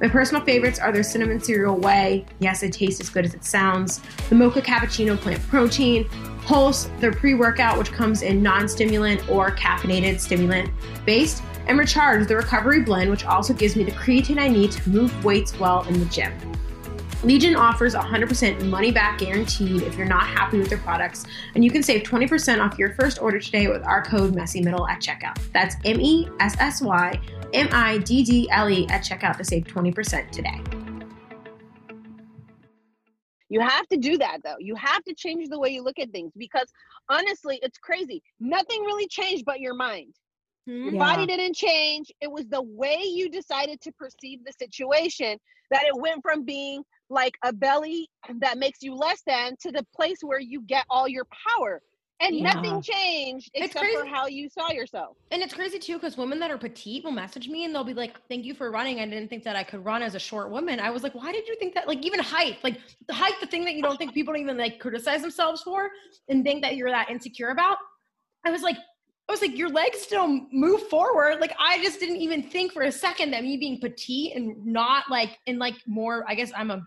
[0.00, 2.24] My personal favorites are their cinnamon cereal whey.
[2.38, 4.00] Yes, it tastes as good as it sounds.
[4.28, 6.08] The mocha cappuccino plant protein.
[6.42, 10.70] Pulse, their pre workout, which comes in non stimulant or caffeinated stimulant
[11.04, 11.42] based.
[11.66, 15.24] And Recharge, the recovery blend, which also gives me the creatine I need to move
[15.24, 16.32] weights well in the gym.
[17.24, 21.24] Legion offers 100% money back guaranteed if you're not happy with their products,
[21.56, 25.00] and you can save 20% off your first order today with our code MESSYMIDDLE at
[25.00, 25.36] checkout.
[25.52, 27.20] That's M E S S Y
[27.52, 30.60] M I D D L E at checkout to save 20% today.
[33.48, 34.56] You have to do that though.
[34.60, 36.70] You have to change the way you look at things because
[37.08, 38.22] honestly, it's crazy.
[38.38, 40.14] Nothing really changed but your mind.
[40.66, 40.94] Your hmm?
[40.94, 40.98] yeah.
[40.98, 42.12] body didn't change.
[42.20, 45.38] It was the way you decided to perceive the situation
[45.70, 48.08] that it went from being like a belly
[48.40, 51.80] that makes you less than to the place where you get all your power
[52.20, 52.52] and yeah.
[52.52, 55.16] nothing changed except for how you saw yourself.
[55.30, 57.94] And it's crazy too because women that are petite will message me and they'll be
[57.94, 59.00] like, "Thank you for running.
[59.00, 61.32] I didn't think that I could run as a short woman." I was like, "Why
[61.32, 63.96] did you think that?" Like even height, like the height, the thing that you don't
[63.96, 65.90] think people even like criticize themselves for
[66.28, 67.78] and think that you're that insecure about.
[68.44, 68.76] I was like,
[69.28, 71.40] I was like, your legs still move forward.
[71.40, 75.04] Like I just didn't even think for a second that me being petite and not
[75.10, 76.24] like in like more.
[76.26, 76.82] I guess I'm a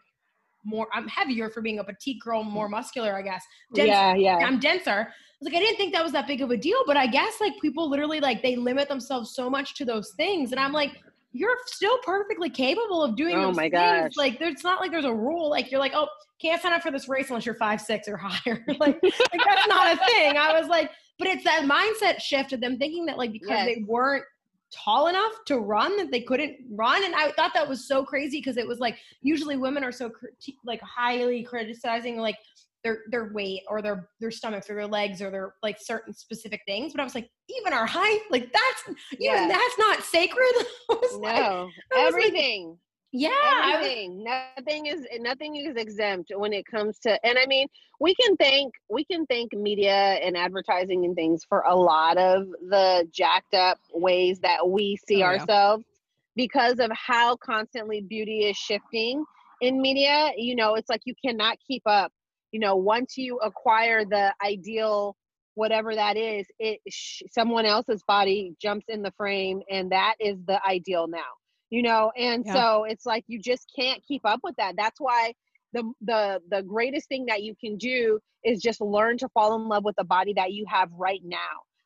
[0.63, 3.43] more I'm heavier for being a petite girl, more muscular, I guess.
[3.73, 3.87] Denser.
[3.91, 4.37] Yeah, yeah.
[4.37, 4.91] I'm denser.
[4.91, 5.05] I
[5.39, 7.41] was like, I didn't think that was that big of a deal, but I guess
[7.41, 10.51] like people literally like they limit themselves so much to those things.
[10.51, 10.91] And I'm like,
[11.33, 13.73] you're still perfectly capable of doing oh my things.
[13.73, 14.11] gosh.
[14.17, 15.49] Like there's not like there's a rule.
[15.49, 16.07] Like you're like, oh,
[16.41, 18.63] can't sign up for this race unless you're five six or higher.
[18.79, 20.37] like, like that's not a thing.
[20.37, 23.65] I was like, but it's that mindset shift of them thinking that like because yes.
[23.65, 24.23] they weren't
[24.71, 27.03] tall enough to run that they couldn't run.
[27.03, 30.11] And i thought that was so crazy because it was like usually women are so
[30.65, 32.37] like highly criticizing like
[32.83, 36.61] their their weight or their their stomachs or their legs or their like certain specific
[36.65, 36.93] things.
[36.93, 38.21] But i was like even our height?
[38.31, 39.35] Like that's yeah.
[39.35, 40.51] even that's not sacred?
[41.13, 41.69] No.
[41.93, 42.77] Like, everything
[43.11, 44.23] yeah everything.
[44.23, 47.67] Nothing is nothing is exempt when it comes to and i mean
[47.99, 52.47] we can thank we can thank media and advertising and things for a lot of
[52.69, 56.43] the jacked up ways that we oh, see oh, ourselves yeah.
[56.43, 59.23] because of how constantly beauty is shifting
[59.61, 60.31] in media.
[60.35, 62.11] You know it's like you cannot keep up.
[62.51, 65.15] You know once you acquire the ideal
[65.55, 70.37] whatever that is it sh- someone else's body jumps in the frame and that is
[70.47, 71.19] the ideal now
[71.71, 72.53] you know and yeah.
[72.53, 74.75] so it's like you just can't keep up with that.
[74.77, 75.33] That's why
[75.73, 79.67] the the the greatest thing that you can do is just learn to fall in
[79.67, 81.37] love with the body that you have right now.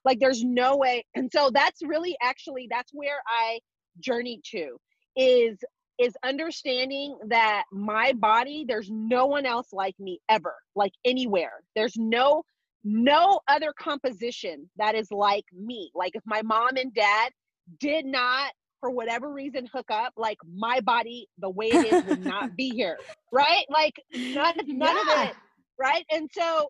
[0.04, 3.60] Like there's no way and so that's really actually that's where i
[4.02, 4.78] journey to
[5.16, 5.58] is
[5.98, 11.62] is understanding that my body there's no one else like me ever like anywhere.
[11.76, 12.44] There's no
[12.84, 15.92] no other composition that is like me.
[15.96, 17.32] Like if my mom and dad
[17.80, 18.52] did not
[18.86, 22.70] for whatever reason hook up, like my body, the way it is, would not be
[22.70, 23.00] here.
[23.32, 23.66] Right?
[23.68, 25.24] Like none, none yeah.
[25.24, 25.36] of it.
[25.80, 26.06] Right.
[26.12, 26.70] And so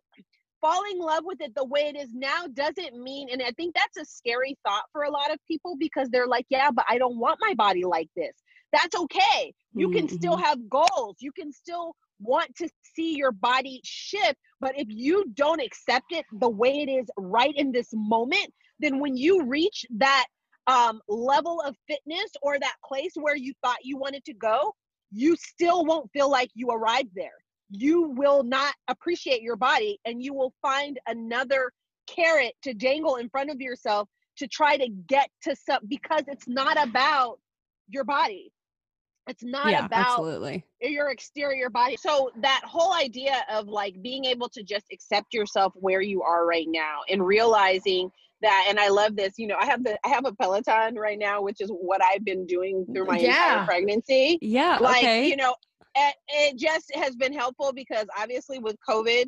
[0.61, 3.76] falling in love with it the way it is now doesn't mean, and I think
[3.76, 6.97] that's a scary thought for a lot of people because they're like, yeah, but I
[6.97, 8.32] don't want my body like this.
[8.72, 9.53] That's okay.
[9.74, 9.97] You mm-hmm.
[9.97, 10.43] can still mm-hmm.
[10.43, 11.18] have goals.
[11.20, 14.36] You can still want to see your body shift.
[14.61, 18.99] But if you don't accept it the way it is right in this moment, then
[18.99, 20.26] when you reach that
[20.68, 24.74] um, level of fitness or that place where you thought you wanted to go,
[25.11, 27.38] you still won't feel like you arrived there.
[27.70, 31.72] You will not appreciate your body and you will find another
[32.07, 34.07] carrot to dangle in front of yourself
[34.38, 37.39] to try to get to some because it's not about
[37.88, 38.51] your body.
[39.28, 40.63] It's not yeah, about absolutely.
[40.82, 41.97] your exterior body.
[41.97, 46.45] So that whole idea of like being able to just accept yourself where you are
[46.45, 48.11] right now and realizing
[48.41, 49.33] that and I love this.
[49.38, 52.25] You know, I have the I have a Peloton right now, which is what I've
[52.25, 53.29] been doing mm, through my yeah.
[53.29, 54.38] entire pregnancy.
[54.41, 54.77] Yeah.
[54.79, 55.27] Like, okay.
[55.27, 55.55] you know,
[55.95, 59.25] it, it just has been helpful because obviously with COVID,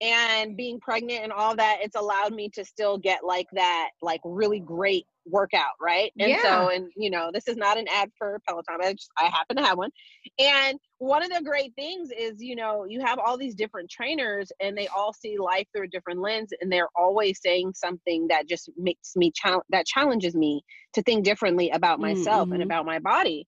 [0.00, 4.20] and being pregnant and all that it's allowed me to still get like that like
[4.24, 6.42] really great workout right and yeah.
[6.42, 9.56] so and you know this is not an ad for peloton I, just, I happen
[9.56, 9.90] to have one
[10.38, 14.50] and one of the great things is you know you have all these different trainers
[14.60, 18.48] and they all see life through a different lens and they're always saying something that
[18.48, 20.62] just makes me chal- that challenges me
[20.94, 22.54] to think differently about myself mm-hmm.
[22.54, 23.46] and about my body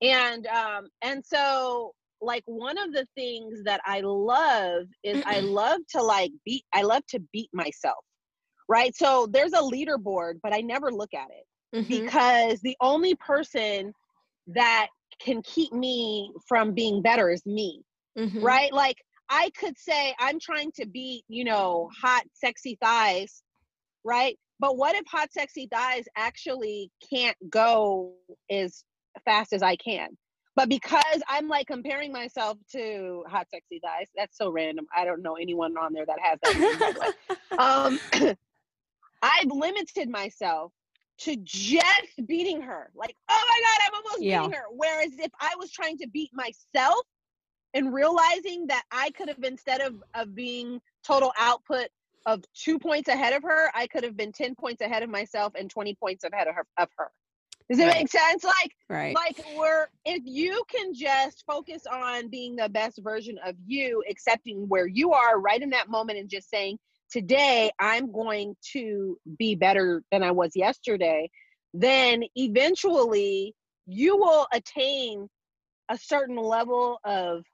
[0.00, 5.80] and um and so like one of the things that I love is I love
[5.90, 8.04] to like beat I love to beat myself.
[8.68, 8.94] Right?
[8.96, 11.46] So there's a leaderboard, but I never look at it
[11.76, 12.04] mm-hmm.
[12.04, 13.92] because the only person
[14.48, 14.88] that
[15.20, 17.82] can keep me from being better is me.
[18.18, 18.42] Mm-hmm.
[18.42, 18.72] Right?
[18.72, 18.96] Like
[19.28, 23.42] I could say I'm trying to beat, you know, hot sexy thighs,
[24.04, 24.38] right?
[24.60, 28.12] But what if hot sexy thighs actually can't go
[28.50, 28.84] as
[29.24, 30.10] fast as I can?
[30.54, 34.86] But because I'm like comparing myself to hot sexy thighs, that's so random.
[34.94, 37.14] I don't know anyone on there that has that.
[37.58, 38.36] um,
[39.22, 40.72] I've limited myself
[41.20, 42.90] to just beating her.
[42.94, 44.40] Like, oh my God, I'm almost yeah.
[44.40, 44.64] beating her.
[44.72, 47.06] Whereas if I was trying to beat myself
[47.74, 51.88] and realizing that I could have, instead of, of being total output
[52.26, 55.52] of two points ahead of her, I could have been 10 points ahead of myself
[55.56, 56.66] and 20 points ahead of her.
[56.78, 57.10] Of her.
[57.70, 57.94] Does it right.
[57.94, 58.44] make sense?
[58.44, 59.14] Like, right.
[59.14, 64.68] like we're if you can just focus on being the best version of you, accepting
[64.68, 66.78] where you are right in that moment, and just saying,
[67.12, 71.30] "Today, I'm going to be better than I was yesterday."
[71.74, 73.54] Then eventually,
[73.86, 75.28] you will attain
[75.90, 77.44] a certain level of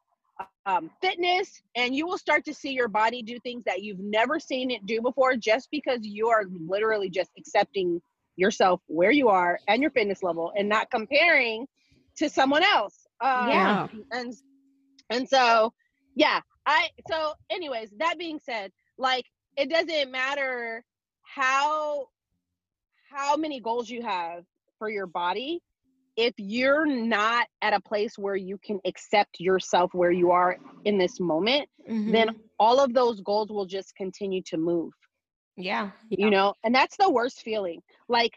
[0.67, 4.39] um, fitness, and you will start to see your body do things that you've never
[4.39, 8.01] seen it do before, just because you are literally just accepting
[8.37, 11.67] yourself where you are and your fitness level and not comparing
[12.17, 13.07] to someone else.
[13.21, 13.87] Um, yeah.
[14.13, 14.35] And
[15.11, 15.73] and so
[16.15, 19.25] yeah, I so anyways, that being said, like
[19.59, 20.85] it doesn't matter
[21.23, 22.07] how
[23.11, 24.45] how many goals you have
[24.79, 25.61] for your body
[26.17, 30.99] if you're not at a place where you can accept yourself where you are in
[30.99, 32.13] this moment mm-hmm.
[32.13, 32.29] then
[32.59, 34.93] all of those goals will just continue to move
[35.59, 35.91] yeah.
[36.09, 37.83] You know, and that's the worst feeling.
[38.09, 38.33] Like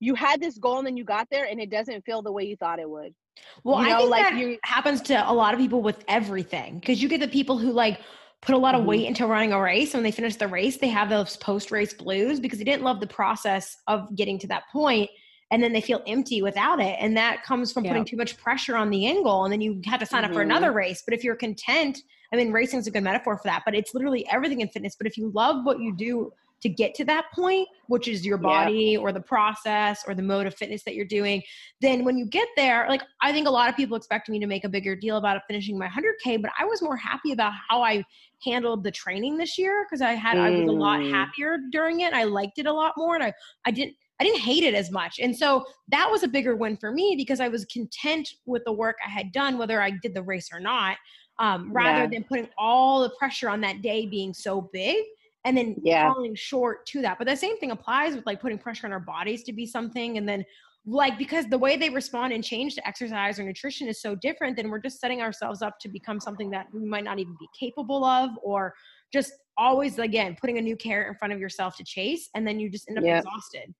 [0.00, 2.44] you had this goal and then you got there and it doesn't feel the way
[2.44, 3.14] you thought it would.
[3.62, 6.04] Well, you know, I think like that you happens to a lot of people with
[6.08, 8.00] everything because you get the people who like
[8.44, 8.88] put a lot of mm-hmm.
[8.90, 9.94] weight into running a race.
[9.94, 12.82] And when they finish the race, they have those post race blues because they didn't
[12.82, 15.10] love the process of getting to that point
[15.50, 18.76] and then they feel empty without it and that comes from putting too much pressure
[18.76, 20.30] on the angle and then you have to sign mm-hmm.
[20.30, 20.78] up for another mm-hmm.
[20.78, 21.98] race but if you're content
[22.32, 24.96] i mean racing is a good metaphor for that but it's literally everything in fitness
[24.96, 26.32] but if you love what you do
[26.64, 28.98] to get to that point, which is your body yeah.
[28.98, 31.42] or the process or the mode of fitness that you're doing,
[31.82, 34.46] then when you get there, like I think a lot of people expect me to
[34.46, 37.82] make a bigger deal about finishing my 100K, but I was more happy about how
[37.82, 38.02] I
[38.44, 40.40] handled the training this year because I had, mm.
[40.40, 41.10] I was a lot mm.
[41.10, 42.12] happier during it.
[42.12, 43.32] I liked it a lot more and I,
[43.64, 45.18] I didn't, I didn't hate it as much.
[45.18, 48.72] And so that was a bigger win for me because I was content with the
[48.72, 50.96] work I had done, whether I did the race or not,
[51.38, 52.06] um, rather yeah.
[52.06, 55.04] than putting all the pressure on that day being so big
[55.44, 56.12] and then yeah.
[56.12, 57.18] falling short to that.
[57.18, 60.16] But the same thing applies with like putting pressure on our bodies to be something
[60.16, 60.44] and then
[60.86, 64.56] like because the way they respond and change to exercise or nutrition is so different
[64.56, 67.48] then we're just setting ourselves up to become something that we might not even be
[67.58, 68.74] capable of or
[69.12, 72.60] just always again putting a new carrot in front of yourself to chase and then
[72.60, 73.24] you just end up yep.
[73.24, 73.74] exhausted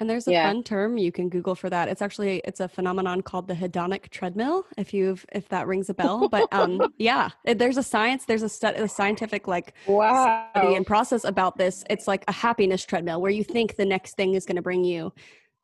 [0.00, 0.48] and there's a yeah.
[0.48, 1.88] fun term you can Google for that.
[1.88, 4.64] It's actually it's a phenomenon called the hedonic treadmill.
[4.78, 8.48] If you've if that rings a bell, but um, yeah, there's a science, there's a,
[8.48, 10.48] study, a scientific like wow.
[10.54, 11.84] study and process about this.
[11.90, 14.84] It's like a happiness treadmill where you think the next thing is going to bring
[14.84, 15.12] you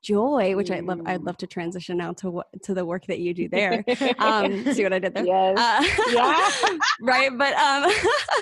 [0.03, 1.01] joy, which I love.
[1.07, 3.85] I'd love to transition now to what to the work that you do there.
[4.19, 5.25] Um, see what I did there?
[5.25, 5.59] Yes.
[5.59, 6.79] Uh, yeah.
[7.01, 7.91] right, but um,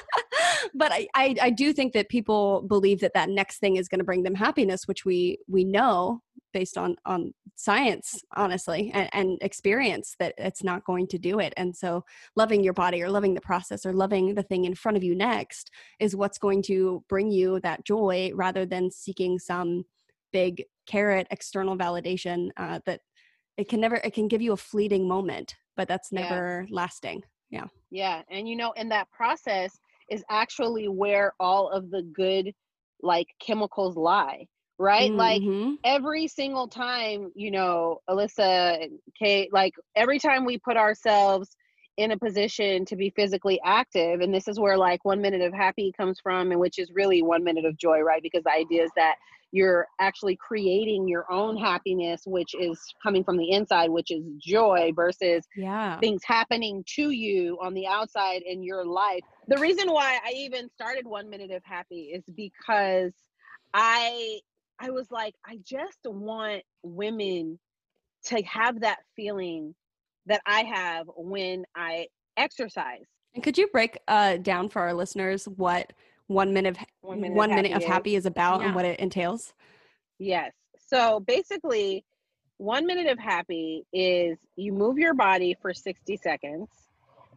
[0.75, 3.99] but I, I I do think that people believe that that next thing is going
[3.99, 6.21] to bring them happiness, which we we know
[6.53, 11.53] based on on science honestly and, and, experience that it's not going to do it
[11.57, 14.97] and so loving your body or loving the process or loving the thing in front
[14.97, 19.85] of you next is what's going to bring you that joy rather than seeking some
[20.33, 23.01] big carrot external validation uh, that
[23.57, 26.75] it can never it can give you a fleeting moment but that's never yeah.
[26.75, 29.79] lasting yeah yeah and you know in that process
[30.11, 32.53] is actually where all of the good
[33.03, 34.47] like chemicals lie
[34.79, 35.19] right mm-hmm.
[35.19, 38.89] like every single time you know alyssa
[39.21, 41.57] Kait like every time we put ourselves
[41.97, 45.53] in a position to be physically active and this is where like one minute of
[45.53, 48.83] happy comes from and which is really one minute of joy right because the idea
[48.83, 49.15] is that
[49.55, 54.91] you're actually creating your own happiness which is coming from the inside which is joy
[54.97, 55.97] versus yeah.
[56.01, 59.21] things happening to you on the outside in your life.
[59.47, 63.13] The reason why i even started one minute of happy is because
[63.73, 64.41] i
[64.81, 67.59] i was like i just want women
[68.25, 69.73] to have that feeling
[70.27, 73.05] that i have when i exercise.
[73.35, 75.93] And could you break uh, down for our listeners what
[76.29, 78.67] one minute of one minute, one of, minute happy of happy is, about yeah.
[78.67, 79.53] and what it entails?
[80.19, 80.53] Yes.
[80.89, 82.05] So basically,
[82.59, 86.69] one minute of happy is you move your body for 60 seconds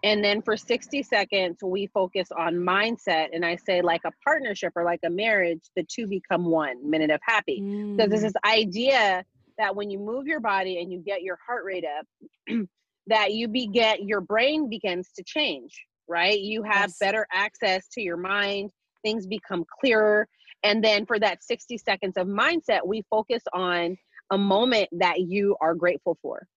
[0.03, 3.27] And then for 60 seconds, we focus on mindset.
[3.33, 7.09] And I say, like a partnership or like a marriage, the two become one minute
[7.09, 7.61] of happy.
[7.61, 7.99] Mm.
[7.99, 9.23] So there's this idea
[9.57, 12.05] that when you move your body and you get your heart rate up,
[13.07, 16.39] that you beget your brain begins to change, right?
[16.39, 16.97] You have yes.
[16.99, 18.71] better access to your mind,
[19.03, 20.27] things become clearer.
[20.63, 23.97] And then for that 60 seconds of mindset, we focus on
[24.31, 26.47] a moment that you are grateful for.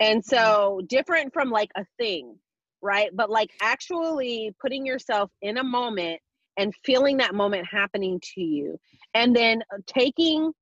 [0.00, 2.36] And so, different from like a thing,
[2.80, 3.10] right?
[3.12, 6.20] But like actually putting yourself in a moment
[6.56, 8.78] and feeling that moment happening to you.
[9.14, 10.52] And then uh, taking,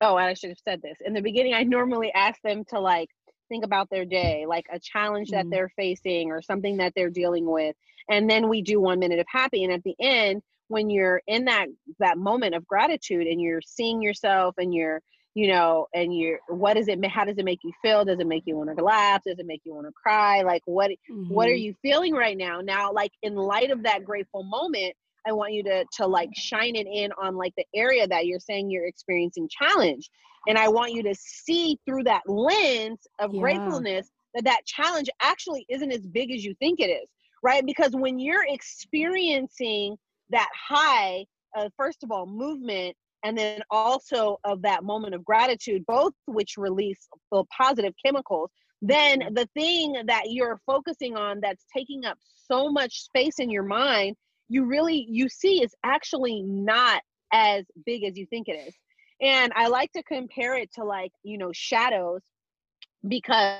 [0.00, 0.98] oh, I should have said this.
[1.04, 3.08] In the beginning, I normally ask them to like
[3.54, 5.48] think about their day, like a challenge mm-hmm.
[5.48, 7.76] that they're facing or something that they're dealing with.
[8.10, 9.62] And then we do one minute of happy.
[9.62, 11.66] And at the end, when you're in that
[12.00, 15.00] that moment of gratitude and you're seeing yourself and you're
[15.34, 18.26] you know and you're what does it how does it make you feel does it
[18.26, 21.28] make you want to laugh does it make you want to cry like what mm-hmm.
[21.28, 21.64] what are mm-hmm.
[21.64, 24.94] you feeling right now now like in light of that grateful moment
[25.26, 28.40] i want you to to like shine it in on like the area that you're
[28.40, 30.08] saying you're experiencing challenge
[30.48, 33.40] and i want you to see through that lens of yeah.
[33.40, 37.08] gratefulness that that challenge actually isn't as big as you think it is
[37.44, 37.64] right?
[37.64, 39.96] Because when you're experiencing
[40.30, 45.84] that high of first of all movement and then also of that moment of gratitude
[45.86, 52.06] both which release the positive chemicals then the thing that you're focusing on that's taking
[52.06, 52.16] up
[52.48, 54.16] so much space in your mind
[54.48, 58.74] you really you see is actually not as big as you think it is
[59.20, 62.22] and i like to compare it to like you know shadows
[63.06, 63.58] because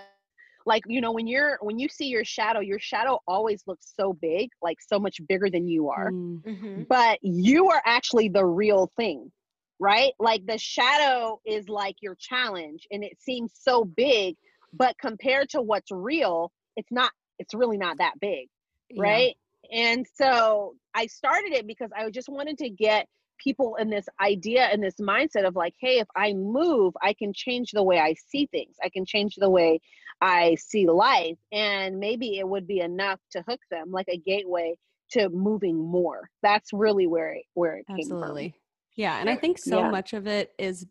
[0.66, 4.12] like you know when you're when you see your shadow your shadow always looks so
[4.12, 6.42] big like so much bigger than you are mm.
[6.42, 6.82] mm-hmm.
[6.88, 9.30] but you are actually the real thing
[9.78, 14.36] right like the shadow is like your challenge and it seems so big
[14.72, 18.48] but compared to what's real it's not it's really not that big
[18.96, 19.34] right
[19.70, 19.90] yeah.
[19.90, 23.06] and so i started it because i just wanted to get
[23.42, 27.32] people in this idea and this mindset of like hey if i move i can
[27.34, 29.80] change the way i see things i can change the way
[30.20, 31.36] I see life.
[31.52, 34.74] And maybe it would be enough to hook them, like a gateway
[35.10, 36.30] to moving more.
[36.42, 38.42] That's really where it, where it Absolutely.
[38.42, 38.58] came from.
[38.96, 39.90] Yeah, and I think so yeah.
[39.90, 40.86] much of it is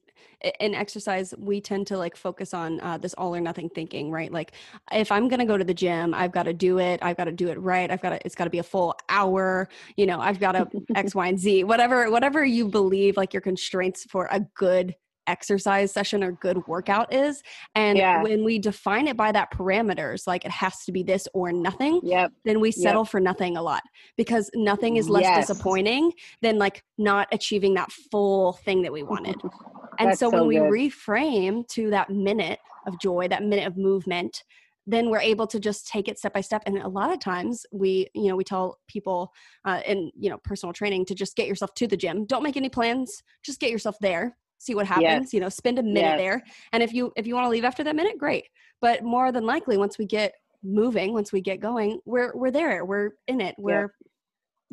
[0.60, 1.34] in exercise.
[1.38, 4.32] We tend to like focus on uh, this all or nothing thinking, right?
[4.32, 4.54] Like,
[4.92, 7.00] if I'm gonna go to the gym, I've got to do it.
[7.02, 7.90] I've got to do it right.
[7.90, 8.26] I've got to.
[8.26, 9.70] It's got to be a full hour.
[9.98, 11.64] You know, I've got to X, Y, and Z.
[11.64, 14.96] Whatever, whatever you believe, like your constraints for a good
[15.28, 17.42] exercise session or good workout is
[17.76, 18.22] and yeah.
[18.22, 22.00] when we define it by that parameters like it has to be this or nothing
[22.04, 22.32] yep.
[22.44, 23.10] then we settle yep.
[23.10, 23.82] for nothing a lot
[24.18, 25.48] because nothing is less yes.
[25.48, 26.12] disappointing
[26.42, 29.36] than like not achieving that full thing that we wanted
[30.00, 34.44] and so, so, when we reframe to that minute of joy that minute of movement
[34.86, 36.64] then we're able to just take it step by step.
[36.66, 39.32] And a lot of times we you know we tell people
[39.66, 42.26] uh, in you know personal training to just get yourself to the gym.
[42.26, 43.24] Don't make any plans.
[43.44, 44.38] Just get yourself there.
[44.58, 45.04] See what happens.
[45.04, 45.34] Yes.
[45.34, 46.18] you know spend a minute yes.
[46.18, 46.44] there.
[46.72, 48.46] And if you if you want to leave after that minute great.
[48.82, 50.34] But more than likely once we get
[50.66, 52.86] moving once we get going we're we're there.
[52.86, 53.56] We're in it.
[53.58, 53.94] We're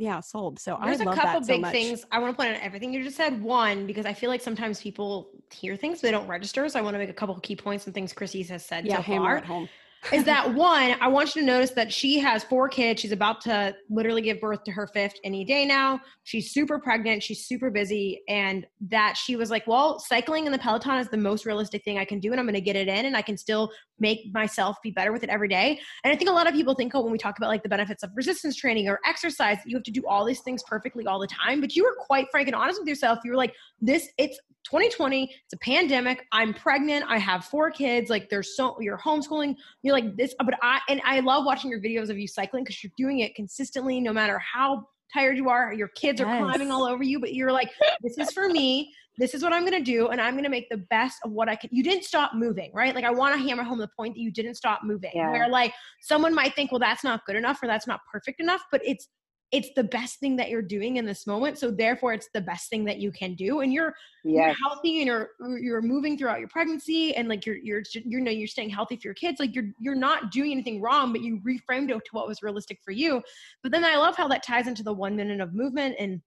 [0.01, 0.97] yeah sold so I'm not sure.
[0.97, 3.17] there's I a couple big so things i want to point out everything you just
[3.17, 6.83] said one because i feel like sometimes people hear things they don't register so i
[6.83, 9.37] want to make a couple key points and things Christy has said yeah, so far
[9.37, 9.69] at home
[10.13, 13.01] is that one, I want you to notice that she has four kids.
[13.01, 16.01] She's about to literally give birth to her fifth any day now.
[16.25, 17.23] She's super pregnant.
[17.23, 18.23] She's super busy.
[18.29, 21.99] And that she was like, well, cycling in the Peloton is the most realistic thing
[21.99, 22.31] I can do.
[22.31, 23.71] And I'm going to get it in and I can still
[24.01, 25.79] make myself be better with it every day.
[26.05, 27.69] And I think a lot of people think, oh, when we talk about like the
[27.69, 31.19] benefits of resistance training or exercise, you have to do all these things perfectly all
[31.19, 31.61] the time.
[31.61, 33.21] But you were quite frank and honest with yourself.
[33.25, 36.27] You were like, this, it's 2020, it's a pandemic.
[36.33, 37.05] I'm pregnant.
[37.09, 38.11] I have four kids.
[38.11, 39.57] Like there's so you're homeschooling.
[39.83, 42.83] You're like this, but I and I love watching your videos of you cycling because
[42.83, 45.73] you're doing it consistently, no matter how tired you are.
[45.73, 46.43] Your kids are yes.
[46.43, 47.71] climbing all over you, but you're like,
[48.03, 48.93] this is for me.
[49.19, 51.55] This is what I'm gonna do, and I'm gonna make the best of what I
[51.55, 51.69] can.
[51.73, 52.95] You didn't stop moving, right?
[52.95, 55.11] Like I want to hammer home the point that you didn't stop moving.
[55.15, 55.31] Yeah.
[55.31, 58.63] Where like someone might think, well, that's not good enough or that's not perfect enough,
[58.71, 59.09] but it's
[59.53, 62.71] it's the best thing that you're doing in this moment so therefore it's the best
[62.71, 63.95] thing that you can do and you're,
[64.25, 64.47] yes.
[64.47, 65.31] you're healthy and you're
[65.61, 69.09] you're moving throughout your pregnancy and like you're you're you know you're staying healthy for
[69.09, 72.29] your kids like you're you're not doing anything wrong but you reframed it to what
[72.29, 73.23] was realistic for you
[73.63, 76.21] but then i love how that ties into the one minute of movement and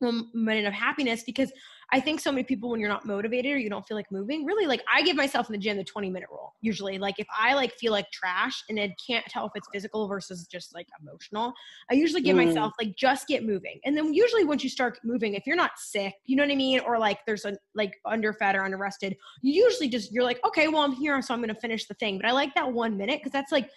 [0.00, 1.52] one minute of happiness because
[1.94, 4.44] I think so many people when you're not motivated or you don't feel like moving,
[4.44, 6.52] really like I give myself in the gym the 20 minute rule.
[6.60, 10.08] Usually, like if I like feel like trash and I can't tell if it's physical
[10.08, 11.52] versus just like emotional,
[11.92, 12.46] I usually give mm.
[12.46, 13.78] myself like just get moving.
[13.84, 16.56] And then usually once you start moving, if you're not sick, you know what I
[16.56, 20.66] mean, or like there's a like underfed or underrested, you usually just you're like, okay,
[20.66, 22.18] well I'm here, so I'm gonna finish the thing.
[22.18, 23.70] But I like that one minute because that's like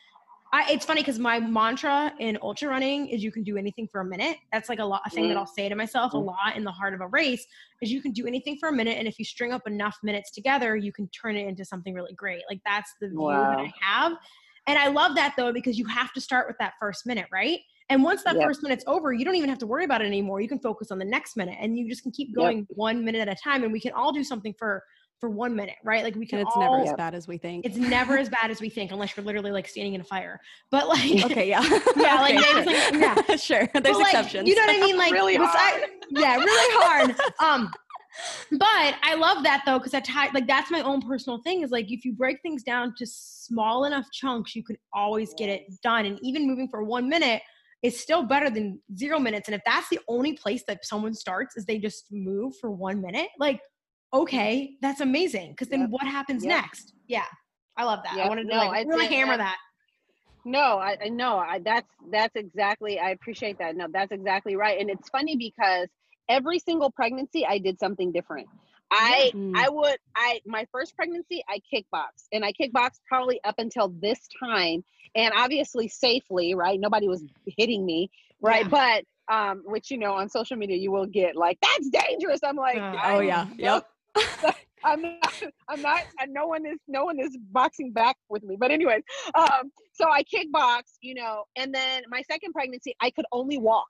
[0.58, 4.02] I, it's funny because my mantra in ultra running is you can do anything for
[4.02, 4.38] a minute.
[4.52, 5.28] That's like a lot a thing mm.
[5.28, 7.46] that I'll say to myself a lot in the heart of a race
[7.80, 10.32] is you can do anything for a minute, and if you string up enough minutes
[10.32, 12.42] together, you can turn it into something really great.
[12.50, 13.52] Like that's the view wow.
[13.52, 14.14] that I have,
[14.66, 17.60] and I love that though because you have to start with that first minute, right?
[17.90, 18.44] And once that yep.
[18.44, 20.42] first minute's over, you don't even have to worry about it anymore.
[20.42, 22.68] You can focus on the next minute, and you just can keep going yep.
[22.70, 23.64] one minute at a time.
[23.64, 24.84] And we can all do something for
[25.20, 26.04] for one minute, right?
[26.04, 26.40] Like we can.
[26.40, 27.66] And it's all, never as bad as we think.
[27.66, 30.40] It's never as bad as we think, unless you're literally like standing in a fire.
[30.72, 31.64] But like, okay, yeah,
[31.98, 32.66] yeah, like, okay, sure.
[32.66, 33.70] like yeah, sure.
[33.74, 34.48] There's but, exceptions.
[34.48, 34.98] you know what I mean?
[35.08, 35.84] Like, really hard.
[36.10, 37.16] yeah, really hard.
[37.40, 37.72] Um,
[38.52, 41.62] but I love that though, because I tie like that's my own personal thing.
[41.62, 45.50] Is like if you break things down to small enough chunks, you could always get
[45.50, 46.06] it done.
[46.06, 47.42] And even moving for one minute
[47.84, 49.48] is still better than zero minutes.
[49.48, 53.02] And if that's the only place that someone starts is they just move for one
[53.02, 53.62] minute, like
[54.14, 55.52] okay, that's amazing.
[55.52, 55.90] Because then yep.
[55.90, 56.62] what happens yep.
[56.62, 56.94] next?
[57.08, 57.26] Yeah,
[57.76, 58.16] I love that.
[58.18, 58.26] Yep.
[58.26, 59.58] I wanted to no, like really hammer that.
[60.46, 63.00] No, I no, I that's that's exactly.
[63.00, 63.76] I appreciate that.
[63.76, 64.80] No, that's exactly right.
[64.80, 65.88] And it's funny because
[66.30, 68.48] every single pregnancy, I did something different.
[68.92, 69.54] I mm.
[69.56, 74.20] I would I my first pregnancy I kickboxed and I kickboxed probably up until this
[74.42, 74.84] time
[75.16, 77.24] and obviously safely right nobody was
[77.58, 78.10] hitting me
[78.42, 79.04] right yeah.
[79.28, 82.56] but um which you know on social media you will get like that's dangerous I'm
[82.56, 83.88] like uh, oh yeah yep
[84.84, 88.56] I'm not, I'm not, no one is, no one is boxing back with me.
[88.60, 89.02] But anyways,
[89.36, 93.88] um, so I kickbox, you know, and then my second pregnancy, I could only walk.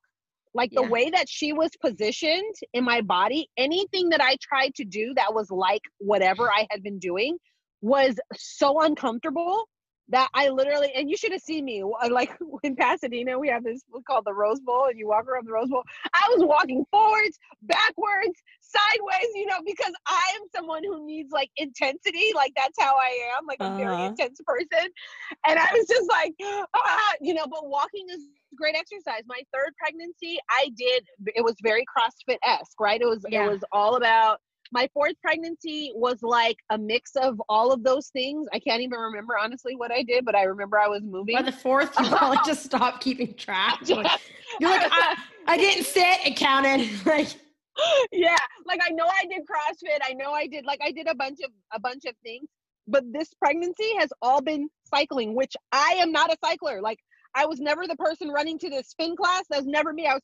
[0.53, 0.89] Like the yeah.
[0.89, 5.33] way that she was positioned in my body, anything that I tried to do that
[5.33, 7.37] was like whatever I had been doing
[7.81, 9.65] was so uncomfortable
[10.09, 12.31] that I literally, and you should have seen me, like
[12.63, 15.69] in Pasadena, we have this called the Rose Bowl, and you walk around the Rose
[15.69, 15.83] Bowl.
[16.13, 21.49] I was walking forwards, backwards, sideways, you know, because I am someone who needs like
[21.57, 22.31] intensity.
[22.35, 23.77] Like that's how I am, like a uh-huh.
[23.77, 24.89] very intense person.
[25.47, 28.21] And I was just like, ah, you know, but walking is
[28.55, 29.23] great exercise.
[29.27, 31.05] My third pregnancy, I did,
[31.35, 33.01] it was very CrossFit esque, right?
[33.01, 33.45] It was, yeah.
[33.45, 34.39] it was all about
[34.71, 38.47] my fourth pregnancy was like a mix of all of those things.
[38.53, 41.35] I can't even remember honestly what I did, but I remember I was moving.
[41.35, 43.79] By the fourth, you probably just stopped keeping track.
[43.87, 44.21] You're like,
[44.59, 46.89] you're like I, I didn't sit and counted.
[47.05, 47.29] like,
[48.11, 49.99] yeah, like I know I did CrossFit.
[50.03, 52.47] I know I did like I did a bunch of a bunch of things,
[52.87, 56.81] but this pregnancy has all been cycling, which I am not a cycler.
[56.81, 56.99] Like
[57.35, 59.43] I was never the person running to the spin class.
[59.49, 60.07] That was never me.
[60.07, 60.23] I was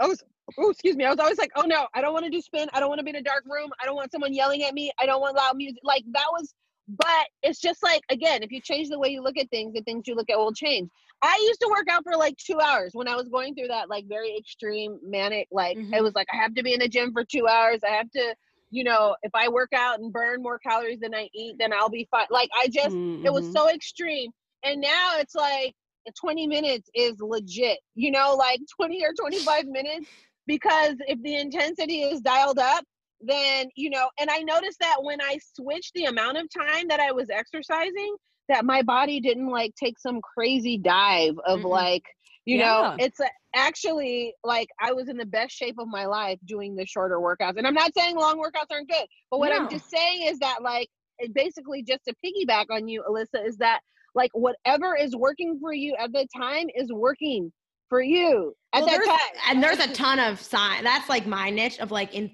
[0.00, 0.22] I was
[0.58, 1.04] oh excuse me.
[1.04, 2.68] I was always like oh no i don't want to do spin.
[2.72, 3.70] I don't want to be in a dark room.
[3.80, 4.92] I don't want someone yelling at me.
[4.98, 5.80] I don't want loud music.
[5.84, 6.54] Like that was
[6.86, 9.80] but it's just like again if you change the way you look at things the
[9.82, 10.90] things you look at will change.
[11.22, 12.90] I used to work out for like two hours.
[12.92, 15.94] When i was going through that like very extreme manic like mm-hmm.
[15.94, 17.80] it was like i have to be in the gym for two hours.
[17.86, 18.34] I have to
[18.70, 21.88] you know if i work out and burn more calories than i eat then i'll
[21.88, 22.26] be fine.
[22.30, 23.24] Like i just mm-hmm.
[23.24, 23.52] it was mm-hmm.
[23.52, 24.30] so extreme.
[24.62, 25.74] And now it's like
[26.20, 30.08] 20 minutes is legit, you know, like 20 or 25 minutes,
[30.46, 32.84] because if the intensity is dialed up,
[33.20, 37.00] then, you know, and I noticed that when I switched the amount of time that
[37.00, 38.16] I was exercising,
[38.48, 41.68] that my body didn't like take some crazy dive of mm-hmm.
[41.68, 42.02] like,
[42.44, 42.64] you yeah.
[42.64, 46.76] know, it's a, actually like I was in the best shape of my life doing
[46.76, 47.56] the shorter workouts.
[47.56, 49.56] And I'm not saying long workouts aren't good, but what no.
[49.56, 50.88] I'm just saying is that like,
[51.32, 53.80] basically just to piggyback on you, Alyssa, is that
[54.14, 57.52] like whatever is working for you at the time is working
[57.88, 59.40] for you at well, that time.
[59.50, 60.84] And there's a ton of sign.
[60.84, 62.30] That's like my niche of like in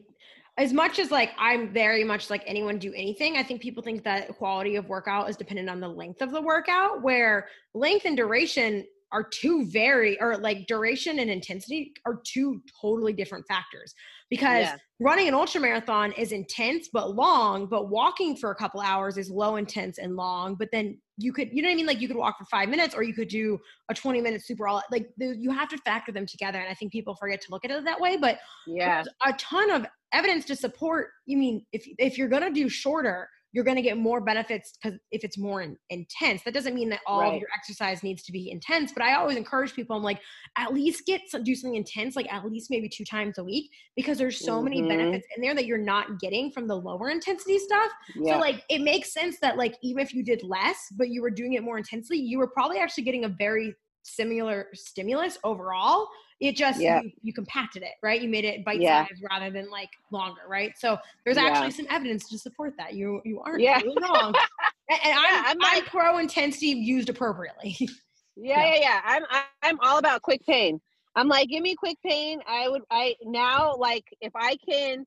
[0.57, 4.05] as much as like I'm very much like anyone do anything, I think people think
[4.05, 8.17] that quality of workout is dependent on the length of the workout, where length and
[8.17, 13.95] duration are two very or like duration and intensity are two totally different factors.
[14.29, 14.77] Because yeah.
[15.01, 19.31] running an ultra marathon is intense but long but walking for a couple hours is
[19.31, 21.87] low intense and long but then you could you know what i mean?
[21.87, 23.59] Like you could walk for five minutes or you could do
[23.89, 26.75] a 20 minute super all like the, you have to factor them together and i
[26.75, 29.03] think people forget to look at it that way but yeah.
[29.27, 33.65] a ton of evidence to support you mean if if you're to do shorter you're
[33.65, 37.01] going to get more benefits because if it's more in, intense that doesn't mean that
[37.07, 37.35] all right.
[37.35, 40.21] of your exercise needs to be intense but i always encourage people i'm like
[40.57, 43.71] at least get some, do something intense like at least maybe two times a week
[43.97, 44.65] because there's so mm-hmm.
[44.65, 48.35] many benefits in there that you're not getting from the lower intensity stuff yeah.
[48.35, 51.31] so like it makes sense that like even if you did less but you were
[51.31, 56.09] doing it more intensely you were probably actually getting a very similar stimulus overall
[56.41, 57.03] it just yeah.
[57.03, 58.21] you, you, compacted it, right?
[58.21, 59.07] You made it bite yeah.
[59.07, 60.73] size rather than like longer, right?
[60.79, 61.45] So there's yeah.
[61.45, 62.95] actually some evidence to support that.
[62.95, 63.79] You you aren't yeah.
[63.81, 64.35] Really wrong.
[64.91, 67.77] and, and I'm, I'm, like, I'm pro intensity used appropriately.
[68.37, 69.01] yeah, yeah, yeah.
[69.05, 69.23] I'm
[69.63, 70.81] I'm all about quick pain.
[71.15, 72.41] I'm like, give me quick pain.
[72.49, 75.05] I would I now like if I can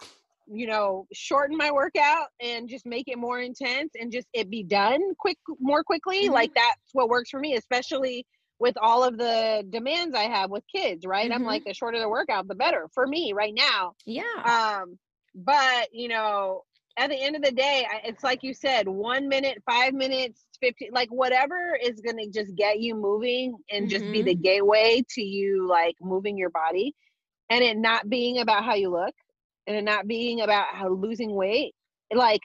[0.48, 4.64] you know, shorten my workout and just make it more intense and just it be
[4.64, 6.26] done quick more quickly.
[6.26, 6.34] Mm-hmm.
[6.34, 8.26] Like that's what works for me, especially
[8.60, 11.30] with all of the demands I have with kids, right?
[11.30, 11.42] Mm-hmm.
[11.42, 13.94] I'm like the shorter the workout, the better for me right now.
[14.06, 14.24] Yeah.
[14.84, 14.98] Um,
[15.36, 16.64] but you know,
[16.98, 20.90] at the end of the day, it's like you said, one minute, five minutes, 15,
[20.92, 23.90] like whatever is going to just get you moving and mm-hmm.
[23.90, 24.42] just be the mm-hmm.
[24.42, 26.94] gateway to you like moving your body
[27.50, 29.16] and it not being about how you look
[29.68, 31.74] and it not being about how losing weight.
[32.14, 32.42] Like,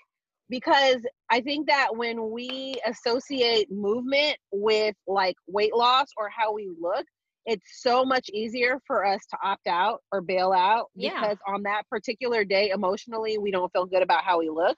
[0.49, 0.99] because
[1.31, 7.05] I think that when we associate movement with like weight loss or how we look,
[7.47, 11.21] it's so much easier for us to opt out or bail out yeah.
[11.21, 14.77] because on that particular day emotionally we don't feel good about how we look.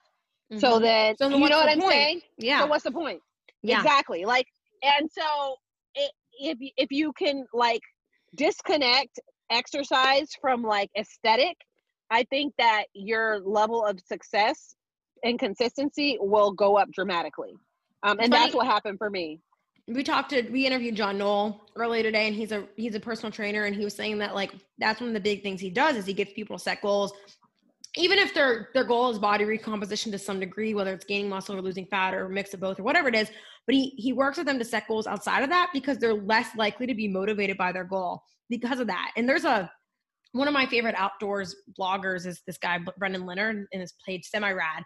[0.51, 0.59] Mm-hmm.
[0.59, 1.93] So then so you know what I'm point?
[1.93, 2.21] saying?
[2.37, 2.61] Yeah.
[2.61, 3.21] So what's the point?
[3.61, 3.79] Yeah.
[3.79, 4.25] Exactly.
[4.25, 4.47] Like
[4.83, 5.55] and so
[5.95, 7.81] it, if if you can like
[8.35, 9.19] disconnect
[9.49, 11.57] exercise from like aesthetic,
[12.09, 14.75] I think that your level of success
[15.23, 17.53] and consistency will go up dramatically.
[18.03, 19.39] Um, and that's what happened for me.
[19.87, 23.31] We talked to we interviewed John Knoll earlier today, and he's a he's a personal
[23.31, 25.95] trainer, and he was saying that like that's one of the big things he does
[25.95, 27.11] is he gets people to set goals,
[27.95, 31.55] even if their their goal is body recomposition to some degree, whether it's gaining muscle
[31.55, 33.29] or losing fat or a mix of both or whatever it is.
[33.65, 36.55] But he he works with them to set goals outside of that because they're less
[36.55, 39.11] likely to be motivated by their goal because of that.
[39.17, 39.71] And there's a
[40.33, 44.51] one of my favorite outdoors bloggers is this guy Brendan Leonard and his page Semi
[44.51, 44.83] Rad,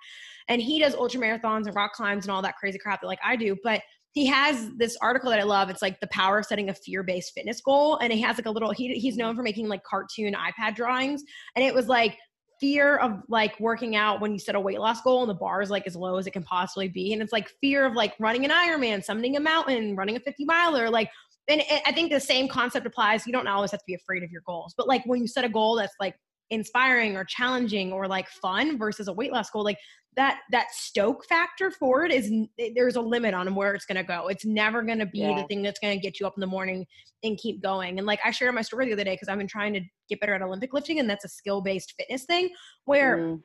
[0.48, 3.20] and he does ultra marathons and rock climbs and all that crazy crap that like
[3.24, 3.56] I do.
[3.64, 3.82] But
[4.14, 5.70] he has this article that I love.
[5.70, 8.46] It's like the power of setting a fear based fitness goal, and he has like
[8.46, 8.72] a little.
[8.72, 11.24] He he's known for making like cartoon iPad drawings,
[11.56, 12.18] and it was like
[12.60, 15.62] fear of like working out when you set a weight loss goal and the bar
[15.62, 18.14] is like as low as it can possibly be and it's like fear of like
[18.20, 21.10] running an ironman summiting a mountain running a 50 miler like
[21.48, 23.28] and I think the same concept applies.
[23.28, 25.46] You don't always have to be afraid of your goals, but like when you set
[25.46, 26.16] a goal that's like
[26.50, 29.78] inspiring or challenging or like fun versus a weight loss goal, like
[30.16, 32.32] that that stoke factor for it is
[32.74, 34.28] there's a limit on where it's going to go.
[34.28, 35.42] It's never going to be yeah.
[35.42, 36.86] the thing that's going to get you up in the morning
[37.24, 37.98] and keep going.
[37.98, 40.20] And like I shared my story the other day because I've been trying to get
[40.20, 42.50] better at Olympic lifting, and that's a skill based fitness thing
[42.86, 43.42] where mm.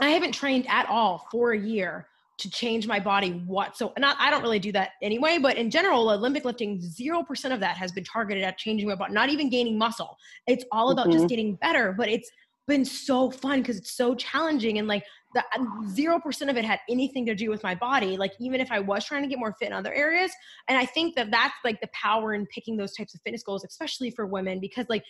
[0.00, 4.16] I haven't trained at all for a year to change my body what so not
[4.18, 7.76] I don't really do that anyway, but in general, Olympic lifting, zero percent of that
[7.76, 10.16] has been targeted at changing my body, not even gaining muscle.
[10.46, 11.18] It's all about mm-hmm.
[11.18, 12.30] just getting better, but it's
[12.66, 15.04] been so fun because it's so challenging and like
[15.34, 15.42] the
[15.88, 18.78] zero percent of it had anything to do with my body like even if i
[18.78, 20.32] was trying to get more fit in other areas
[20.68, 23.64] and i think that that's like the power in picking those types of fitness goals
[23.64, 25.04] especially for women because like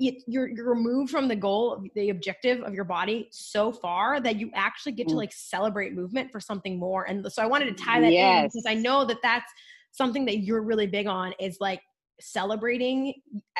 [0.00, 4.50] you're you're removed from the goal the objective of your body so far that you
[4.54, 5.18] actually get to mm.
[5.18, 8.42] like celebrate movement for something more and so i wanted to tie that yes.
[8.42, 9.52] in because i know that that's
[9.92, 11.80] something that you're really big on is like
[12.20, 13.14] celebrating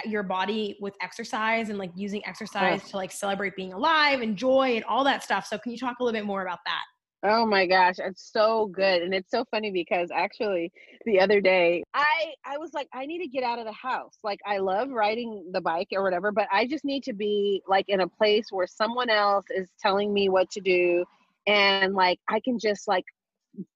[0.05, 4.77] your body with exercise and like using exercise to like celebrate being alive and joy
[4.77, 6.83] and all that stuff so can you talk a little bit more about that
[7.23, 9.03] Oh my gosh, it's so good.
[9.03, 10.73] And it's so funny because actually
[11.05, 14.17] the other day I I was like I need to get out of the house.
[14.25, 17.85] Like I love riding the bike or whatever, but I just need to be like
[17.89, 21.05] in a place where someone else is telling me what to do
[21.47, 23.05] and like I can just like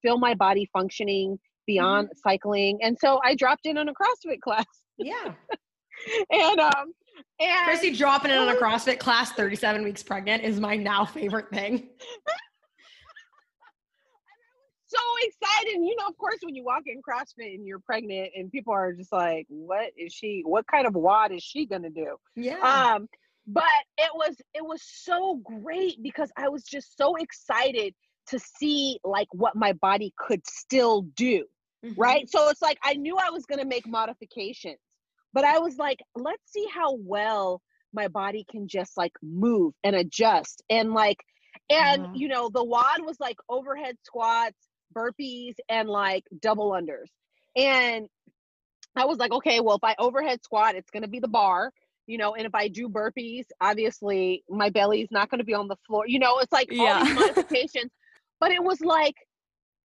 [0.01, 1.37] feel my body functioning
[1.67, 2.29] beyond mm-hmm.
[2.29, 2.79] cycling.
[2.81, 4.65] And so I dropped in on a CrossFit class.
[4.97, 5.33] Yeah.
[6.31, 6.93] and um
[7.39, 11.49] and Christy dropping in on a CrossFit class 37 weeks pregnant is my now favorite
[11.51, 11.89] thing.
[14.95, 15.83] so excited.
[15.83, 18.93] You know, of course, when you walk in CrossFit and you're pregnant and people are
[18.93, 22.17] just like, what is she, what kind of WOD is she gonna do?
[22.35, 22.59] Yeah.
[22.59, 23.07] Um,
[23.47, 23.63] but
[23.97, 27.93] it was it was so great because I was just so excited
[28.27, 31.45] to see like what my body could still do.
[31.85, 31.99] Mm-hmm.
[31.99, 32.29] Right.
[32.29, 34.79] So it's like I knew I was gonna make modifications,
[35.33, 37.61] but I was like, let's see how well
[37.93, 41.17] my body can just like move and adjust and like
[41.69, 42.13] and uh-huh.
[42.15, 44.64] you know the WOD was like overhead squats
[44.95, 47.09] burpees and like double unders.
[47.55, 48.07] And
[48.95, 51.71] I was like, okay, well, if I overhead squat, it's going to be the bar,
[52.07, 55.67] you know, and if I do burpees, obviously my belly's not going to be on
[55.67, 56.05] the floor.
[56.07, 57.91] You know, it's like all these modifications.
[58.39, 59.15] but it was like,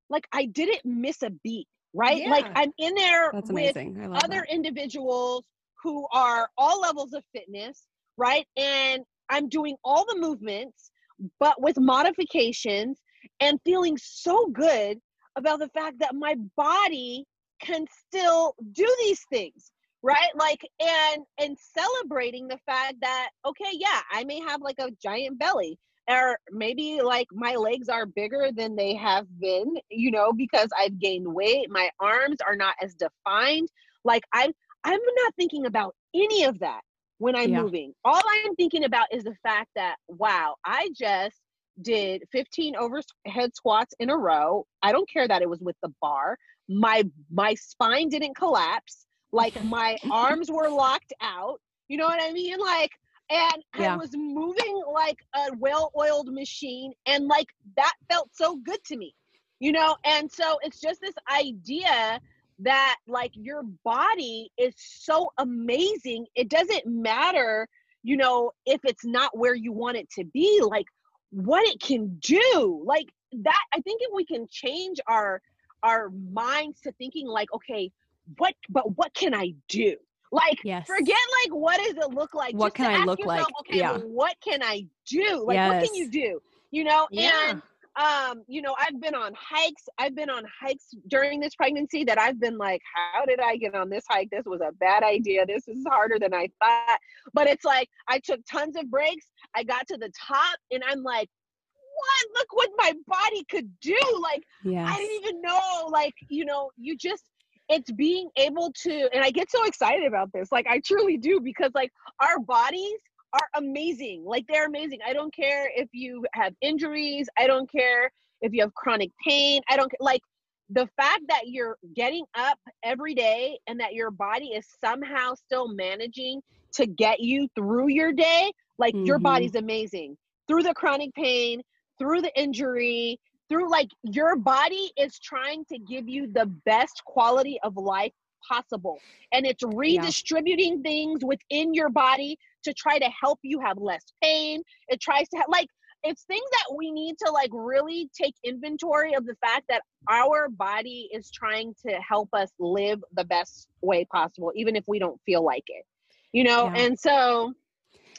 [0.08, 2.22] like I didn't miss a beat, right?
[2.22, 2.30] Yeah.
[2.30, 4.46] Like I'm in there That's with other that.
[4.50, 5.44] individuals
[5.82, 7.86] who are all levels of fitness,
[8.16, 8.46] right?
[8.56, 10.90] And I'm doing all the movements,
[11.38, 12.98] but with modifications
[13.40, 14.98] and feeling so good
[15.36, 17.24] about the fact that my body
[17.60, 19.70] can still do these things
[20.02, 20.30] right?
[20.34, 25.38] Like and and celebrating the fact that okay yeah i may have like a giant
[25.38, 30.68] belly or maybe like my legs are bigger than they have been you know because
[30.78, 33.68] i've gained weight my arms are not as defined.
[34.04, 34.52] Like i'm
[34.84, 36.80] i'm not thinking about any of that
[37.18, 37.62] when i'm yeah.
[37.62, 37.92] moving.
[38.04, 41.36] All i'm thinking about is the fact that wow i just
[41.80, 44.66] did 15 overhead squats in a row.
[44.82, 46.38] I don't care that it was with the bar.
[46.68, 49.06] My my spine didn't collapse.
[49.32, 51.60] Like my arms were locked out.
[51.88, 52.58] You know what I mean?
[52.58, 52.92] Like
[53.30, 53.94] and yeah.
[53.94, 57.46] I was moving like a well-oiled machine and like
[57.76, 59.14] that felt so good to me.
[59.60, 62.20] You know, and so it's just this idea
[62.60, 66.26] that like your body is so amazing.
[66.34, 67.68] It doesn't matter,
[68.02, 70.86] you know, if it's not where you want it to be, like
[71.30, 72.82] what it can do.
[72.84, 75.40] Like that I think if we can change our
[75.82, 77.90] our minds to thinking like, okay,
[78.38, 79.96] what but what can I do?
[80.32, 80.86] Like yes.
[80.86, 82.54] forget like what does it look like?
[82.54, 83.46] What can I look yourself, like?
[83.60, 83.92] Okay, yeah.
[83.92, 85.44] Well, what can I do?
[85.46, 85.72] Like yes.
[85.72, 86.40] what can you do?
[86.70, 87.50] You know, yeah.
[87.50, 87.62] and
[88.00, 89.82] um, you know, I've been on hikes.
[89.98, 93.74] I've been on hikes during this pregnancy that I've been like, how did I get
[93.74, 94.30] on this hike?
[94.30, 95.44] This was a bad idea.
[95.44, 96.98] This is harder than I thought.
[97.34, 99.26] But it's like I took tons of breaks.
[99.54, 101.28] I got to the top and I'm like,
[101.74, 102.38] what?
[102.38, 104.00] Look what my body could do.
[104.22, 104.88] Like yes.
[104.90, 105.88] I didn't even know.
[105.90, 107.24] Like, you know, you just
[107.68, 110.50] it's being able to and I get so excited about this.
[110.50, 112.98] Like I truly do because like our bodies
[113.32, 114.24] are amazing.
[114.24, 115.00] Like they're amazing.
[115.06, 117.28] I don't care if you have injuries.
[117.38, 118.10] I don't care
[118.40, 119.62] if you have chronic pain.
[119.68, 120.22] I don't like
[120.70, 125.68] the fact that you're getting up every day and that your body is somehow still
[125.68, 126.40] managing
[126.72, 128.52] to get you through your day.
[128.78, 129.06] Like mm-hmm.
[129.06, 130.16] your body's amazing.
[130.46, 131.60] Through the chronic pain,
[131.98, 133.18] through the injury,
[133.48, 138.12] through like your body is trying to give you the best quality of life
[138.48, 138.98] possible.
[139.32, 140.82] And it's redistributing yeah.
[140.82, 144.62] things within your body to try to help you have less pain.
[144.88, 145.68] It tries to have, like,
[146.02, 150.48] it's things that we need to like really take inventory of the fact that our
[150.48, 155.20] body is trying to help us live the best way possible, even if we don't
[155.26, 155.84] feel like it,
[156.32, 156.72] you know?
[156.74, 156.82] Yeah.
[156.82, 157.52] And so,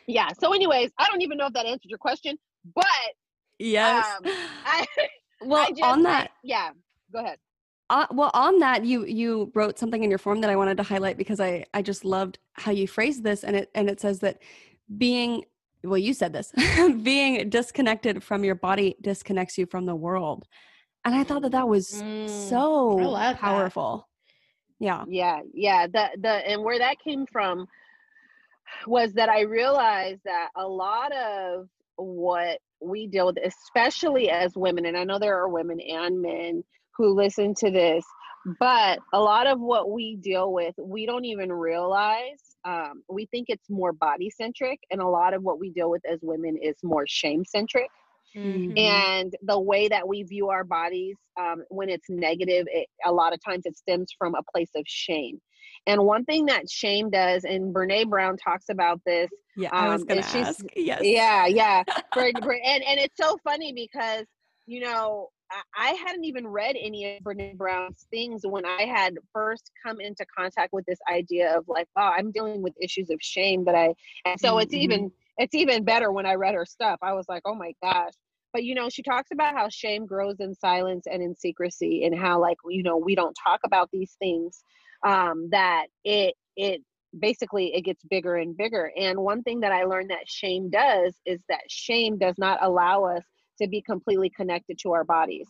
[0.05, 0.29] yeah.
[0.39, 2.37] So, anyways, I don't even know if that answered your question,
[2.75, 2.85] but
[3.57, 4.05] yes.
[4.17, 4.31] Um,
[4.65, 4.85] I,
[5.41, 6.69] well, I just, on that, I, yeah,
[7.11, 7.39] go ahead
[7.91, 10.83] uh, well on that you you wrote something in your form that i wanted to
[10.83, 14.19] highlight because i i just loved how you phrased this and it and it says
[14.19, 14.39] that
[14.97, 15.43] being
[15.83, 16.53] well you said this
[17.03, 20.47] being disconnected from your body disconnects you from the world.
[21.05, 24.07] And i thought that that was mm, so powerful
[24.79, 24.85] that.
[24.85, 25.05] yeah.
[25.07, 27.67] Yeah yeah the the and where that came from
[28.87, 31.67] was that i realized that a lot of
[31.97, 36.63] what we deal with especially as women and i know there are women and men
[37.01, 38.05] who listen to this
[38.59, 43.47] but a lot of what we deal with we don't even realize um, we think
[43.49, 46.75] it's more body centric and a lot of what we deal with as women is
[46.83, 47.89] more shame centric.
[48.33, 48.77] Mm-hmm.
[48.77, 53.33] and the way that we view our bodies um, when it's negative it, a lot
[53.33, 55.41] of times it stems from a place of shame.
[55.85, 59.89] And one thing that shame does and brene brown talks about this yeah um, i
[59.89, 60.63] was um, gonna ask.
[60.77, 61.01] Yes.
[61.03, 61.83] Yeah yeah.
[62.13, 64.25] For, and, and it's so funny because
[64.65, 65.27] you know
[65.75, 70.25] I hadn't even read any of Brene Brown's things when I had first come into
[70.37, 73.93] contact with this idea of like, wow, I'm dealing with issues of shame that I,
[74.25, 74.61] and so mm-hmm.
[74.61, 76.99] it's even it's even better when I read her stuff.
[77.01, 78.13] I was like, oh my gosh.
[78.53, 82.17] But you know, she talks about how shame grows in silence and in secrecy, and
[82.17, 84.63] how like you know we don't talk about these things.
[85.05, 86.81] Um, that it it
[87.17, 88.91] basically it gets bigger and bigger.
[88.97, 93.05] And one thing that I learned that shame does is that shame does not allow
[93.05, 93.23] us
[93.62, 95.47] to be completely connected to our bodies.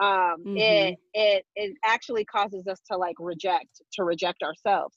[0.00, 0.56] Um mm-hmm.
[0.56, 4.96] it it it actually causes us to like reject to reject ourselves.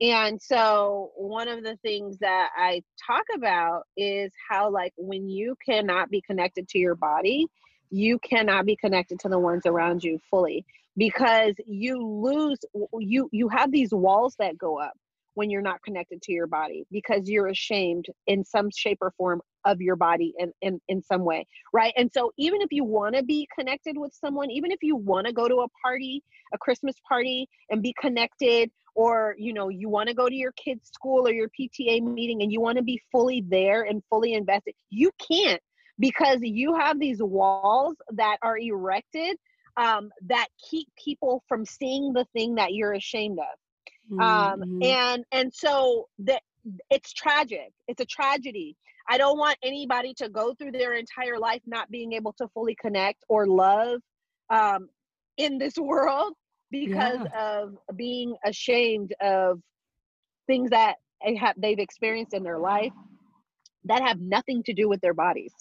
[0.00, 5.54] And so one of the things that i talk about is how like when you
[5.64, 7.46] cannot be connected to your body
[7.90, 10.64] you cannot be connected to the ones around you fully
[10.96, 12.58] because you lose
[12.98, 14.92] you you have these walls that go up
[15.34, 19.40] when you're not connected to your body because you're ashamed in some shape or form
[19.64, 21.92] of your body in, in, in some way, right?
[21.96, 25.26] And so even if you want to be connected with someone, even if you want
[25.26, 26.22] to go to a party,
[26.52, 30.52] a Christmas party and be connected, or you know, you want to go to your
[30.52, 34.34] kid's school or your PTA meeting and you want to be fully there and fully
[34.34, 35.62] invested, you can't
[35.98, 39.36] because you have these walls that are erected
[39.76, 43.58] um, that keep people from seeing the thing that you're ashamed of.
[44.12, 44.82] Um, mm-hmm.
[44.82, 46.42] and and so that
[46.90, 47.72] it's tragic.
[47.88, 48.76] It's a tragedy
[49.10, 52.76] I don't want anybody to go through their entire life not being able to fully
[52.76, 54.00] connect or love
[54.50, 54.88] um,
[55.36, 56.34] in this world
[56.70, 57.60] because yeah.
[57.60, 59.60] of being ashamed of
[60.46, 62.92] things that they have, they've experienced in their life
[63.84, 65.52] that have nothing to do with their bodies,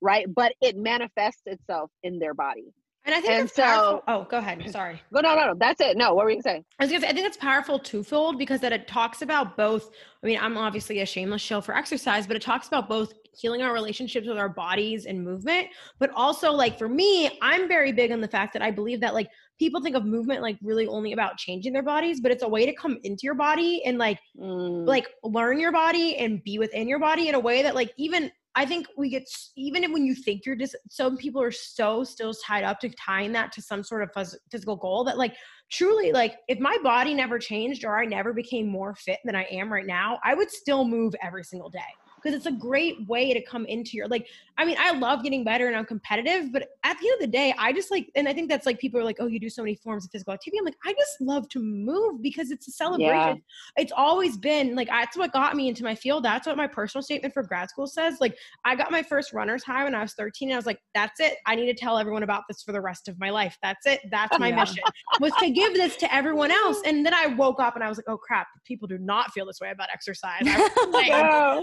[0.00, 0.26] right?
[0.32, 2.72] But it manifests itself in their body.
[3.06, 4.02] And I think and that's so, powerful.
[4.08, 4.68] Oh, go ahead.
[4.70, 5.00] Sorry.
[5.14, 5.54] Go no, no, no.
[5.54, 5.96] That's it.
[5.96, 6.64] No, what were you saying?
[6.80, 9.90] I was gonna say I think it's powerful twofold because that it talks about both.
[10.22, 13.62] I mean, I'm obviously a shameless shill for exercise, but it talks about both healing
[13.62, 18.10] our relationships with our bodies and movement, but also like for me, I'm very big
[18.10, 19.28] on the fact that I believe that like
[19.58, 22.66] people think of movement like really only about changing their bodies, but it's a way
[22.66, 24.86] to come into your body and like mm.
[24.86, 28.32] like learn your body and be within your body in a way that like even
[28.56, 32.32] I think we get even when you think you're just some people are so still
[32.32, 34.10] tied up to tying that to some sort of
[34.50, 35.36] physical goal that like
[35.70, 39.46] truly like if my body never changed or I never became more fit than I
[39.50, 41.80] am right now, I would still move every single day
[42.26, 44.26] because it's a great way to come into your like
[44.58, 47.26] i mean i love getting better and i'm competitive but at the end of the
[47.26, 49.48] day i just like and i think that's like people are like oh you do
[49.48, 50.58] so many forms of physical activity.
[50.58, 53.36] I'm like i just love to move because it's a celebration.
[53.36, 53.82] Yeah.
[53.82, 56.24] it's always been like that's what got me into my field.
[56.24, 58.16] That's what my personal statement for grad school says.
[58.20, 60.80] Like i got my first runner's high when i was 13 and i was like
[60.94, 61.36] that's it.
[61.46, 63.56] I need to tell everyone about this for the rest of my life.
[63.62, 64.00] That's it.
[64.10, 64.56] That's my yeah.
[64.56, 64.82] mission
[65.20, 66.80] was to give this to everyone else.
[66.84, 68.48] And then i woke up and i was like oh crap.
[68.64, 70.42] People do not feel this way about exercise.
[70.44, 71.12] I was like.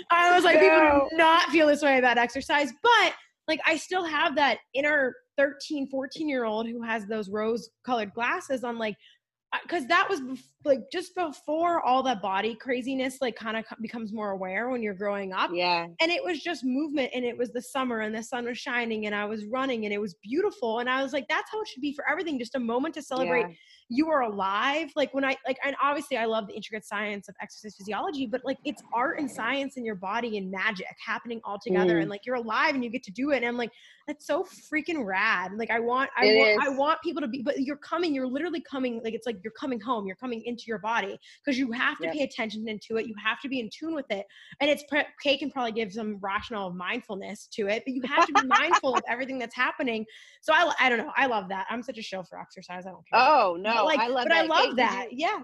[0.10, 3.14] I was like people do not feel this way about exercise but
[3.48, 8.14] like i still have that inner 13 14 year old who has those rose colored
[8.14, 8.64] glasses.
[8.64, 8.96] On like
[9.62, 10.20] because that was
[10.66, 14.96] like just before all that body craziness like kind of becomes more aware when you're
[14.96, 15.52] growing up.
[15.54, 15.88] Yeah.
[16.02, 19.06] And it was just movement and it was the summer and the sun was shining
[19.06, 20.80] and i was running and it was beautiful.
[20.80, 23.02] And i was like that's how it should be for everything just a moment to
[23.02, 23.56] celebrate yeah
[23.90, 27.36] you are alive like when i like and obviously i love the intricate science of
[27.42, 31.60] exercise physiology but like it's art and science in your body and magic happening all
[31.60, 32.02] together mm.
[32.02, 33.72] and like you're alive and you get to do it and i'm like
[34.08, 36.58] that's so freaking rad like i want i it want is.
[36.62, 39.54] i want people to be but you're coming you're literally coming like it's like you're
[39.54, 42.14] coming home you're coming into your body because you have to yep.
[42.14, 44.26] pay attention into it you have to be in tune with it
[44.60, 44.84] and it's
[45.24, 48.96] Kait can probably give some rational mindfulness to it but you have to be mindful
[48.96, 50.06] of everything that's happening
[50.42, 52.90] so I, I don't know i love that i'm such a show for exercise i
[52.90, 54.44] don't care oh no like, I love but that.
[54.44, 55.08] I love Kait, that.
[55.12, 55.40] You, yeah.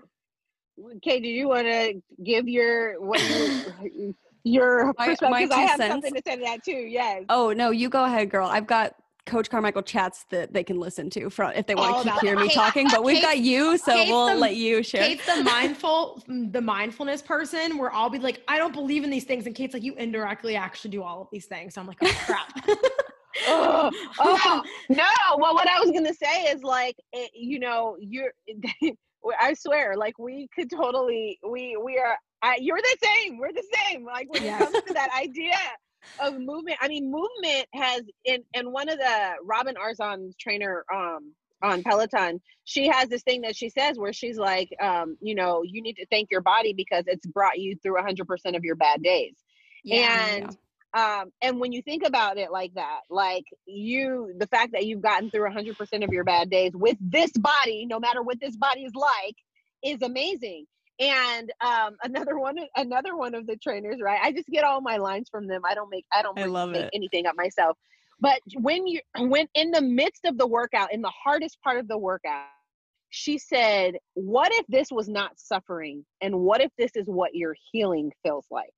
[0.98, 5.52] Okay, do you want to give your what you, your my, perspective?
[5.52, 5.92] I have cents.
[5.92, 6.72] something to say to that too.
[6.72, 7.26] Yes.
[7.30, 8.48] Oh no, you go ahead, girl.
[8.48, 12.04] I've got Coach Carmichael chats that they can listen to from if they want oh,
[12.04, 12.88] to hear me Kait, talking.
[12.90, 15.04] But we've got you, so Kait's we'll the, let you share.
[15.04, 17.78] Kait's the mindful, the mindfulness person.
[17.78, 20.56] Where I'll be like, I don't believe in these things, and Kait's like, you indirectly
[20.56, 21.76] actually do all of these things.
[21.76, 22.68] So I'm like, oh crap.
[23.48, 25.06] oh, oh, no.
[25.38, 28.32] Well, what I was gonna say is like, it, eh, you know, you're.
[29.40, 31.40] I swear, like we could totally.
[31.48, 32.18] We we are.
[32.42, 33.38] I, you're the same.
[33.38, 34.06] We're the same.
[34.06, 34.62] Like when yes.
[34.62, 35.56] it comes to that idea
[36.22, 36.78] of movement.
[36.82, 42.40] I mean, movement has in and one of the Robin Arzon's trainer um on Peloton,
[42.64, 45.96] she has this thing that she says where she's like, um, you know, you need
[45.96, 49.36] to thank your body because it's brought you through 100% of your bad days.
[49.84, 50.50] Yeah, and yeah
[50.96, 55.02] um and when you think about it like that like you the fact that you've
[55.02, 58.86] gotten through 100% of your bad days with this body no matter what this body
[58.86, 59.36] is like
[59.84, 60.66] is amazing.
[61.00, 64.98] And um another one another one of the trainers right i just get all my
[64.98, 65.62] lines from them.
[65.70, 66.92] I don't make i don't I love make it.
[66.94, 67.78] anything up myself.
[68.22, 71.88] But when you when in the midst of the workout in the hardest part of
[71.88, 72.48] the workout
[73.12, 76.06] she said what if this was not suffering?
[76.22, 78.72] And what if this is what your healing feels like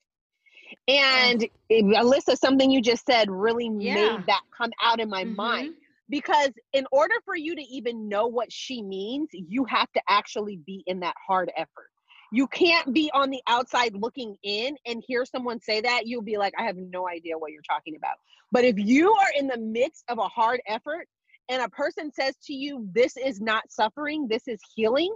[0.88, 3.93] and Alyssa, something you just said really yeah.
[3.93, 5.36] made that come out in my mm-hmm.
[5.36, 5.74] mind.
[6.09, 10.57] Because in order for you to even know what she means, you have to actually
[10.57, 11.89] be in that hard effort.
[12.34, 16.07] You can't be on the outside looking in and hear someone say that.
[16.07, 18.15] You'll be like, I have no idea what you're talking about.
[18.51, 21.07] But if you are in the midst of a hard effort
[21.47, 25.13] and a person says to you, This is not suffering, this is healing,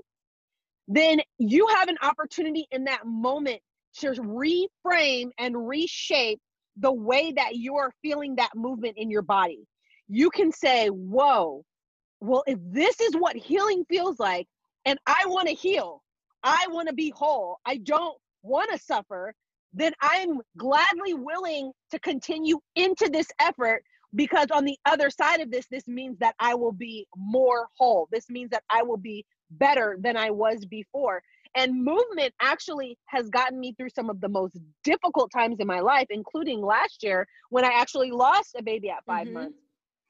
[0.87, 3.61] then you have an opportunity in that moment
[3.99, 6.39] to reframe and reshape
[6.77, 9.65] the way that you're feeling that movement in your body.
[10.07, 11.63] You can say, Whoa,
[12.19, 14.47] well, if this is what healing feels like,
[14.85, 16.03] and I want to heal,
[16.43, 19.33] I want to be whole, I don't want to suffer,
[19.73, 23.83] then I'm gladly willing to continue into this effort
[24.13, 28.07] because on the other side of this, this means that I will be more whole.
[28.11, 31.21] This means that I will be better than I was before.
[31.55, 35.79] And movement actually has gotten me through some of the most difficult times in my
[35.79, 39.33] life, including last year when I actually lost a baby at 5 mm-hmm.
[39.33, 39.59] months.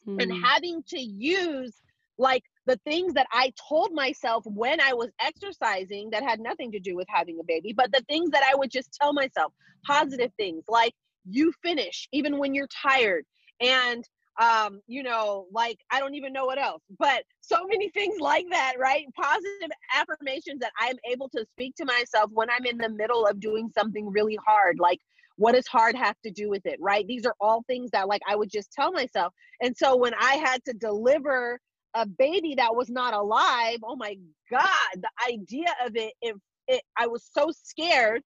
[0.08, 0.20] Mm-hmm.
[0.20, 1.74] And having to use
[2.18, 6.80] like the things that I told myself when I was exercising that had nothing to
[6.80, 9.52] do with having a baby, but the things that I would just tell myself,
[9.86, 10.93] positive things like
[11.28, 13.26] you finish even when you're tired
[13.60, 14.08] and
[14.40, 18.46] um you know like i don't even know what else but so many things like
[18.50, 22.90] that right positive affirmations that i'm able to speak to myself when i'm in the
[22.90, 24.99] middle of doing something really hard like
[25.38, 28.22] what does hard have to do with it right these are all things that like
[28.28, 31.60] i would just tell myself and so when i had to deliver
[31.95, 33.78] a baby that was not alive.
[33.84, 34.18] Oh my
[34.52, 36.36] God, the idea of it, it,
[36.68, 38.22] it I was so scared.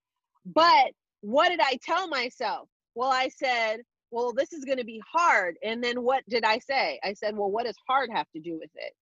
[0.46, 0.92] But
[1.22, 2.68] what did I tell myself?
[2.96, 3.82] Well, I said,
[4.12, 5.56] well, this is going to be hard.
[5.64, 7.00] And then what did I say?
[7.04, 8.94] I said, well, what does hard have to do with it?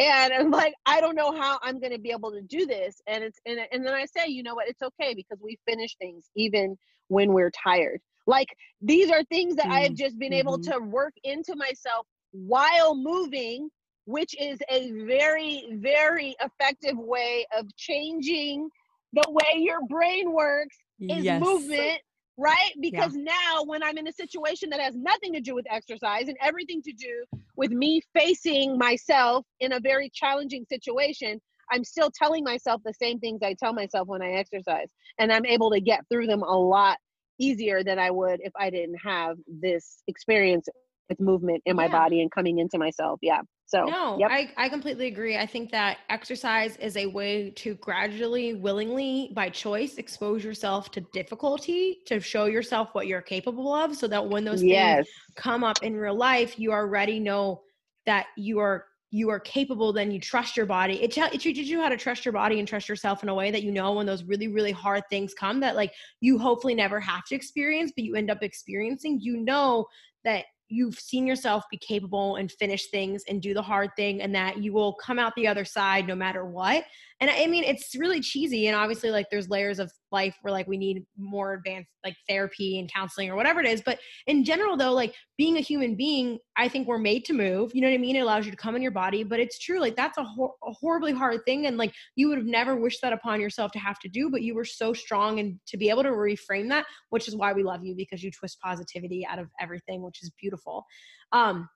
[0.00, 3.00] And I'm like, I don't know how I'm going to be able to do this.
[3.06, 4.68] And it's and, and then I say, you know what?
[4.68, 6.76] It's okay because we finish things even
[7.08, 8.00] when we're tired.
[8.26, 8.48] Like
[8.80, 9.72] these are things that mm-hmm.
[9.72, 10.38] I have mm, just been mm-hmm.
[10.38, 13.70] able to work into myself while moving,
[14.04, 18.68] which is a very very effective way of changing
[19.14, 21.42] the way your brain works is yes.
[21.42, 22.00] movement
[22.38, 22.72] right?
[22.80, 23.24] Because yeah.
[23.24, 26.80] now when I'm in a situation that has nothing to do with exercise and everything
[26.82, 27.24] to do
[27.56, 31.40] with me facing myself in a very challenging situation,
[31.70, 34.88] I'm still telling myself the same things I tell myself when I exercise.
[35.18, 36.98] And I'm able to get through them a lot
[37.38, 40.68] easier than I would if I didn't have this experience
[41.08, 41.92] with movement in my yeah.
[41.92, 43.18] body and coming into myself.
[43.20, 43.40] Yeah.
[43.68, 44.30] So no, yep.
[44.32, 45.36] I, I completely agree.
[45.36, 51.02] I think that exercise is a way to gradually, willingly, by choice, expose yourself to
[51.12, 54.96] difficulty to show yourself what you're capable of so that when those yes.
[54.96, 57.60] things come up in real life, you already know
[58.06, 61.80] that you are you are capable then you trust your body it, it teaches you
[61.80, 64.04] how to trust your body and trust yourself in a way that you know when
[64.04, 68.04] those really really hard things come that like you hopefully never have to experience but
[68.04, 69.86] you end up experiencing you know
[70.24, 74.34] that you've seen yourself be capable and finish things and do the hard thing and
[74.34, 76.84] that you will come out the other side no matter what
[77.20, 80.66] and i mean it's really cheesy and obviously like there's layers of life where like
[80.66, 84.76] we need more advanced like therapy and counseling or whatever it is but in general
[84.76, 87.94] though like being a human being i think we're made to move you know what
[87.94, 88.16] i mean?
[88.16, 90.54] It allows you to come in your body but it's true like that's a, hor-
[90.64, 93.78] a horribly hard thing and like you would have never wished that upon yourself to
[93.78, 96.86] have to do but you were so strong and to be able to reframe that
[97.10, 100.30] which is why we love you because you twist positivity out of everything which is
[100.40, 100.84] beautiful.
[101.32, 101.68] Um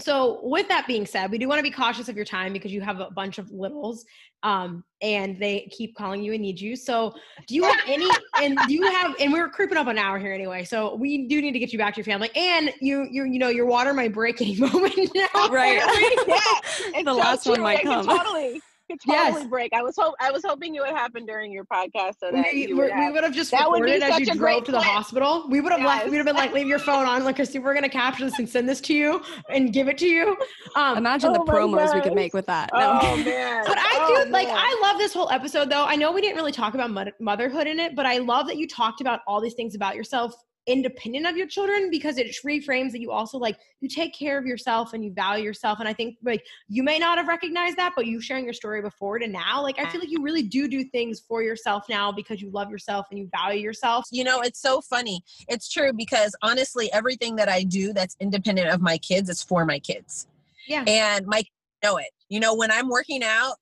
[0.00, 2.72] so with that being said we do want to be cautious of your time because
[2.72, 4.04] you have a bunch of littles
[4.42, 6.74] um, and they keep calling you and need you.
[6.76, 7.14] So
[7.46, 8.08] do you have any
[8.40, 11.40] and do you have and we're creeping up an hour here anyway so we do
[11.40, 12.30] need to get you back to your family.
[12.34, 15.48] And you you you know your water might break any moment now.
[15.48, 15.82] Right.
[16.26, 18.06] Yeah, the last one might come.
[18.06, 18.60] Totally
[18.98, 19.46] totally yes.
[19.46, 19.72] break.
[19.72, 22.72] I was hope I was hoping it would happen during your podcast so that we,
[22.72, 24.90] would, we would have just that recorded as you drove to the plan.
[24.90, 25.46] hospital.
[25.48, 25.88] We would have yes.
[25.88, 26.10] left.
[26.10, 28.48] We'd have been like, leave your phone on, like, Christy, we're gonna capture this and
[28.48, 30.36] send this to you and give it to you.
[30.76, 31.94] Um, Imagine oh the promos gosh.
[31.94, 32.70] we could make with that.
[32.72, 32.98] No.
[33.02, 33.64] Oh man!
[33.66, 34.48] But I oh, do like.
[34.50, 35.84] I love this whole episode though.
[35.84, 36.90] I know we didn't really talk about
[37.20, 40.34] motherhood in it, but I love that you talked about all these things about yourself
[40.66, 44.46] independent of your children because it reframes that you also like you take care of
[44.46, 45.80] yourself and you value yourself.
[45.80, 48.80] And i think like you may not have recognized that but you sharing your story
[48.80, 52.12] before to now like i feel like you really do do things for yourself now
[52.12, 54.06] because you love yourself and you value yourself.
[54.10, 55.22] You know it's so funny.
[55.48, 59.64] It's true because honestly everything that i do that's independent of my kids is for
[59.64, 60.26] my kids.
[60.68, 60.84] Yeah.
[60.86, 61.42] And my
[61.82, 62.10] know it.
[62.28, 63.56] You know when i'm working out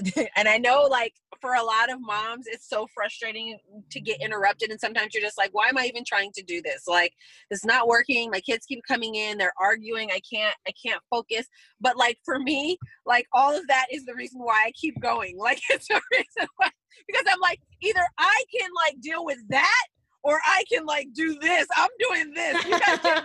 [0.36, 3.58] and I know like for a lot of moms it's so frustrating
[3.90, 6.60] to get interrupted and sometimes you're just like why am I even trying to do
[6.62, 6.84] this?
[6.86, 7.12] Like
[7.50, 8.30] it's not working.
[8.30, 9.38] My kids keep coming in.
[9.38, 10.10] They're arguing.
[10.10, 11.46] I can't I can't focus.
[11.80, 15.38] But like for me like all of that is the reason why I keep going.
[15.50, 16.70] Like it's the reason why
[17.06, 19.86] because I'm like either I can like deal with that
[20.22, 21.66] or I can like do this.
[21.76, 22.64] I'm doing this.
[22.64, 22.98] You guys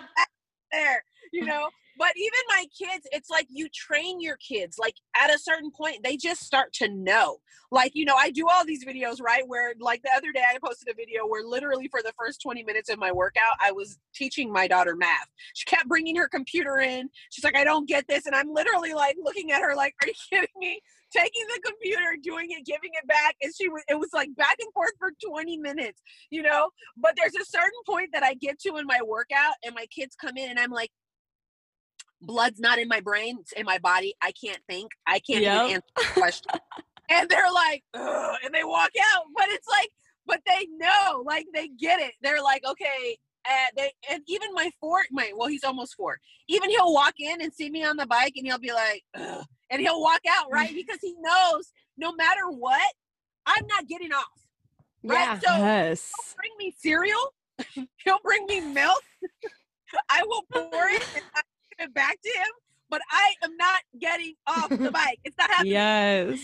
[0.71, 5.33] there you know but even my kids it's like you train your kids like at
[5.33, 7.37] a certain point they just start to know.
[7.71, 10.57] Like you know i do all these videos right where like the other day i
[10.63, 13.97] posted a video where literally for the first 20 minutes of my workout i was
[14.13, 15.27] teaching my daughter math.
[15.53, 17.09] She kept bringing her computer in.
[17.31, 18.25] She's like i don't get this.
[18.25, 20.79] And i'm literally like looking at her like are you kidding me?
[21.11, 24.57] Taking the computer, doing it, giving it back, and she was it was like back
[24.59, 26.69] and forth for 20 minutes, you know.
[26.97, 30.15] But there's a certain point that I get to in my workout, and my kids
[30.19, 30.91] come in, and I'm like,
[32.21, 34.15] blood's not in my brain, it's in my body.
[34.21, 34.91] I can't think.
[35.07, 35.63] I can't yep.
[35.63, 36.51] even answer the question.
[37.09, 39.23] and they're like, Ugh, and they walk out.
[39.35, 39.89] But it's like,
[40.25, 42.13] but they know, like they get it.
[42.21, 43.17] They're like, okay.
[43.47, 46.17] Uh, they and even my four, my well, he's almost four.
[46.47, 49.45] Even he'll walk in and see me on the bike, and he'll be like, Ugh,
[49.69, 52.91] and he'll walk out right because he knows no matter what,
[53.45, 54.25] I'm not getting off.
[55.03, 55.19] Right.
[55.19, 55.39] Yeah.
[55.39, 56.11] So yes.
[56.15, 57.33] he'll bring me cereal.
[58.03, 59.01] he'll bring me milk.
[60.09, 61.05] I will pour it.
[61.15, 61.41] And I
[61.79, 62.47] it back to him,
[62.89, 65.19] but I am not getting off the bike.
[65.23, 65.73] It's not happening.
[65.73, 66.39] Yes.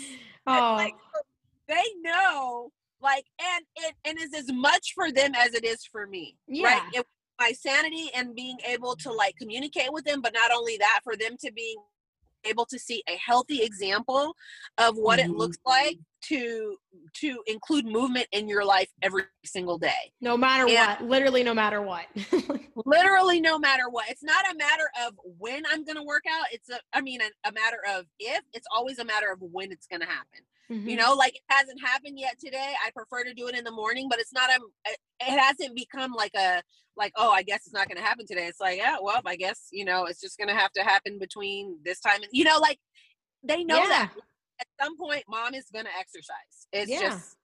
[0.48, 0.74] Oh.
[0.76, 0.96] Like,
[1.68, 2.72] they know,
[3.02, 6.38] like, and it and is as much for them as it is for me.
[6.48, 6.68] Yeah.
[6.68, 6.82] Right.
[6.94, 7.06] It,
[7.40, 11.16] my sanity and being able to like communicate with them, but not only that, for
[11.18, 11.76] them to be
[12.44, 14.36] able to see a healthy example
[14.78, 15.32] of what mm-hmm.
[15.32, 16.78] it looks like to
[17.14, 20.12] to include movement in your life every single day.
[20.22, 21.10] No matter and what.
[21.10, 22.06] Literally no matter what.
[22.86, 24.10] Literally no matter what.
[24.10, 26.46] It's not a matter of when i'm going to work out.
[26.52, 28.42] It's a i mean a, a, matter of if.
[28.54, 30.42] It's always a matter of when it's going to happen.
[30.72, 30.88] Mm-hmm.
[30.88, 32.74] you know like it hasn't happened yet today.
[32.86, 34.60] I prefer to do it in the morning but it's not a
[35.22, 36.62] it hasn't become like a
[36.96, 38.48] like oh i guess it's not going to happen today.
[38.48, 41.20] It's like yeah well i guess you know it's just going to have to happen
[41.20, 42.80] between this time and you know like
[43.44, 43.88] they know yeah.
[43.90, 44.14] that
[44.62, 47.02] at some point mom is going to exercise it's yeah.
[47.02, 47.36] just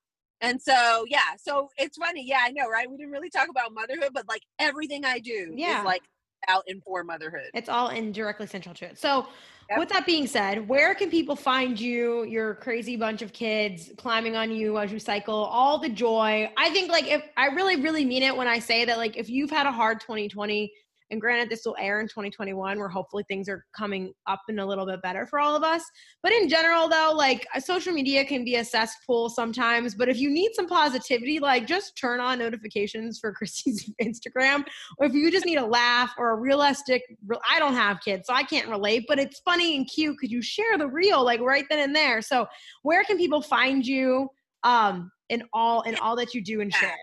[0.42, 3.74] and so yeah so it's funny yeah i know right we didn't really talk about
[3.74, 5.80] motherhood but like everything i do yeah.
[5.80, 6.04] is like
[6.48, 9.28] out in for motherhood it's all indirectly central to it so
[9.70, 9.80] Yep.
[9.80, 14.38] With that being said, where can people find you, your crazy bunch of kids climbing
[14.38, 16.50] on you as you cycle, all the joy?
[16.56, 19.30] I think like if I really, really mean it when I say that, like if
[19.30, 20.72] you've had a hard 2020,
[21.10, 24.66] and granted, this will air in 2021, where hopefully things are coming up and a
[24.66, 25.84] little bit better for all of us.
[26.22, 29.96] But in general, though, like social media can be a cesspool sometimes.
[29.96, 34.66] But if you need some positivity, like just turn on notifications for Christy's Instagram.
[34.98, 37.04] Or if you just need a laugh or a realistic,
[37.50, 40.42] I don't have kids, so I can't relate, but it's funny and cute because you
[40.42, 42.22] share the real like right then and there.
[42.22, 42.48] So
[42.84, 44.30] where can people find you
[44.64, 46.98] um, in all in all that you do and share?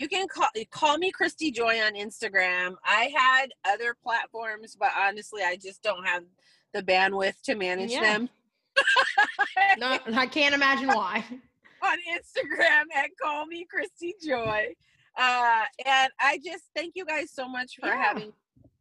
[0.00, 2.74] You can call call me Christy Joy on Instagram.
[2.84, 6.24] I had other platforms, but honestly, I just don't have
[6.72, 8.00] the bandwidth to manage yeah.
[8.00, 8.30] them.
[9.78, 11.24] no, I can't imagine why.
[11.82, 14.74] on Instagram at call me Christy Joy.
[15.18, 18.02] Uh, and I just thank you guys so much for yeah.
[18.02, 18.32] having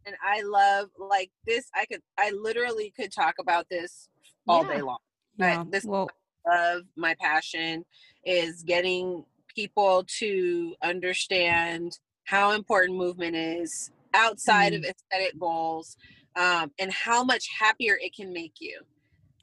[0.06, 4.10] and I love like this I could I literally could talk about this
[4.48, 4.76] all yeah.
[4.76, 4.98] day long.
[5.38, 5.58] Yeah.
[5.64, 6.10] But this well,
[6.48, 7.86] love my passion
[8.26, 9.26] is getting
[9.56, 14.84] people to understand how important movement is outside mm-hmm.
[14.84, 15.98] of aesthetic goals
[16.36, 18.80] um, and how much happier it can make you.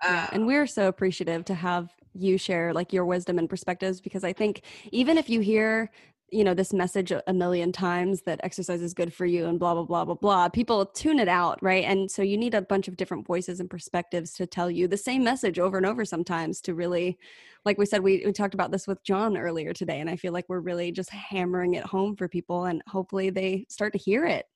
[0.02, 4.00] yeah, and um we're so appreciative to have you share like your wisdom and perspectives
[4.00, 4.62] because I think
[4.92, 5.90] even if you hear
[6.30, 9.74] you know this message a million times that exercise is good for you and blah
[9.74, 11.84] blah blah blah blah people tune it out right?
[11.84, 14.96] And so you need a bunch of different voices and perspectives to tell you the
[14.96, 17.18] same message over and over sometimes to really
[17.64, 20.32] like we said we, we talked about this with john earlier today and i feel
[20.32, 24.24] like we're really just hammering it home for people and hopefully they start to hear
[24.24, 24.46] it.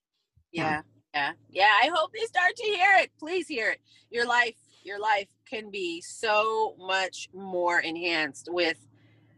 [0.52, 0.82] Yeah.
[1.14, 3.10] Yeah yeah i hope they start to hear it.
[3.18, 3.80] Please hear it.
[4.10, 8.78] Your life your life can be so much more enhanced with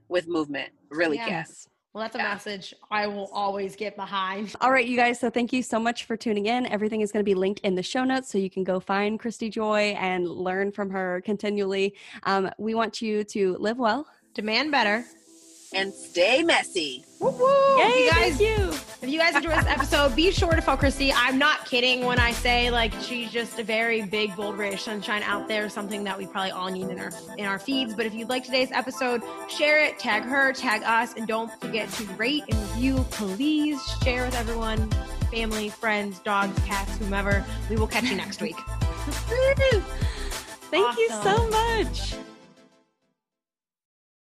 [0.09, 0.70] with movement.
[0.90, 1.64] Really yes.
[1.64, 2.32] can well, that's a yeah.
[2.32, 4.55] message I will always get behind.
[4.62, 5.20] All right, you guys.
[5.20, 6.66] So thank you so much for tuning in.
[6.66, 9.20] Everything is going to be linked in the show notes so you can go find
[9.20, 11.94] Christy Joy and learn from her continually.
[12.23, 15.05] Um, we want you to live well, demand better,
[15.74, 17.04] and stay messy.
[17.18, 17.78] Woo woo!
[17.78, 18.70] Yay, you guys, you.
[19.02, 21.12] If you guys enjoyed this episode, be sure to follow Christy.
[21.12, 24.80] I'm not kidding when I say like she's just a very big, bold ray of
[24.80, 25.68] sunshine out there.
[25.68, 27.94] Something that we probably all need in our in our feeds.
[27.94, 31.90] But if you like today's episode, share it, tag her, tag us, and don't forget
[31.92, 33.04] to rate and review.
[33.10, 34.90] Please share with everyone,
[35.30, 37.44] family, friends, dogs, cats, whomever.
[37.70, 38.56] We will catch you next week.
[40.72, 40.98] Thank awesome.
[40.98, 42.14] you so much.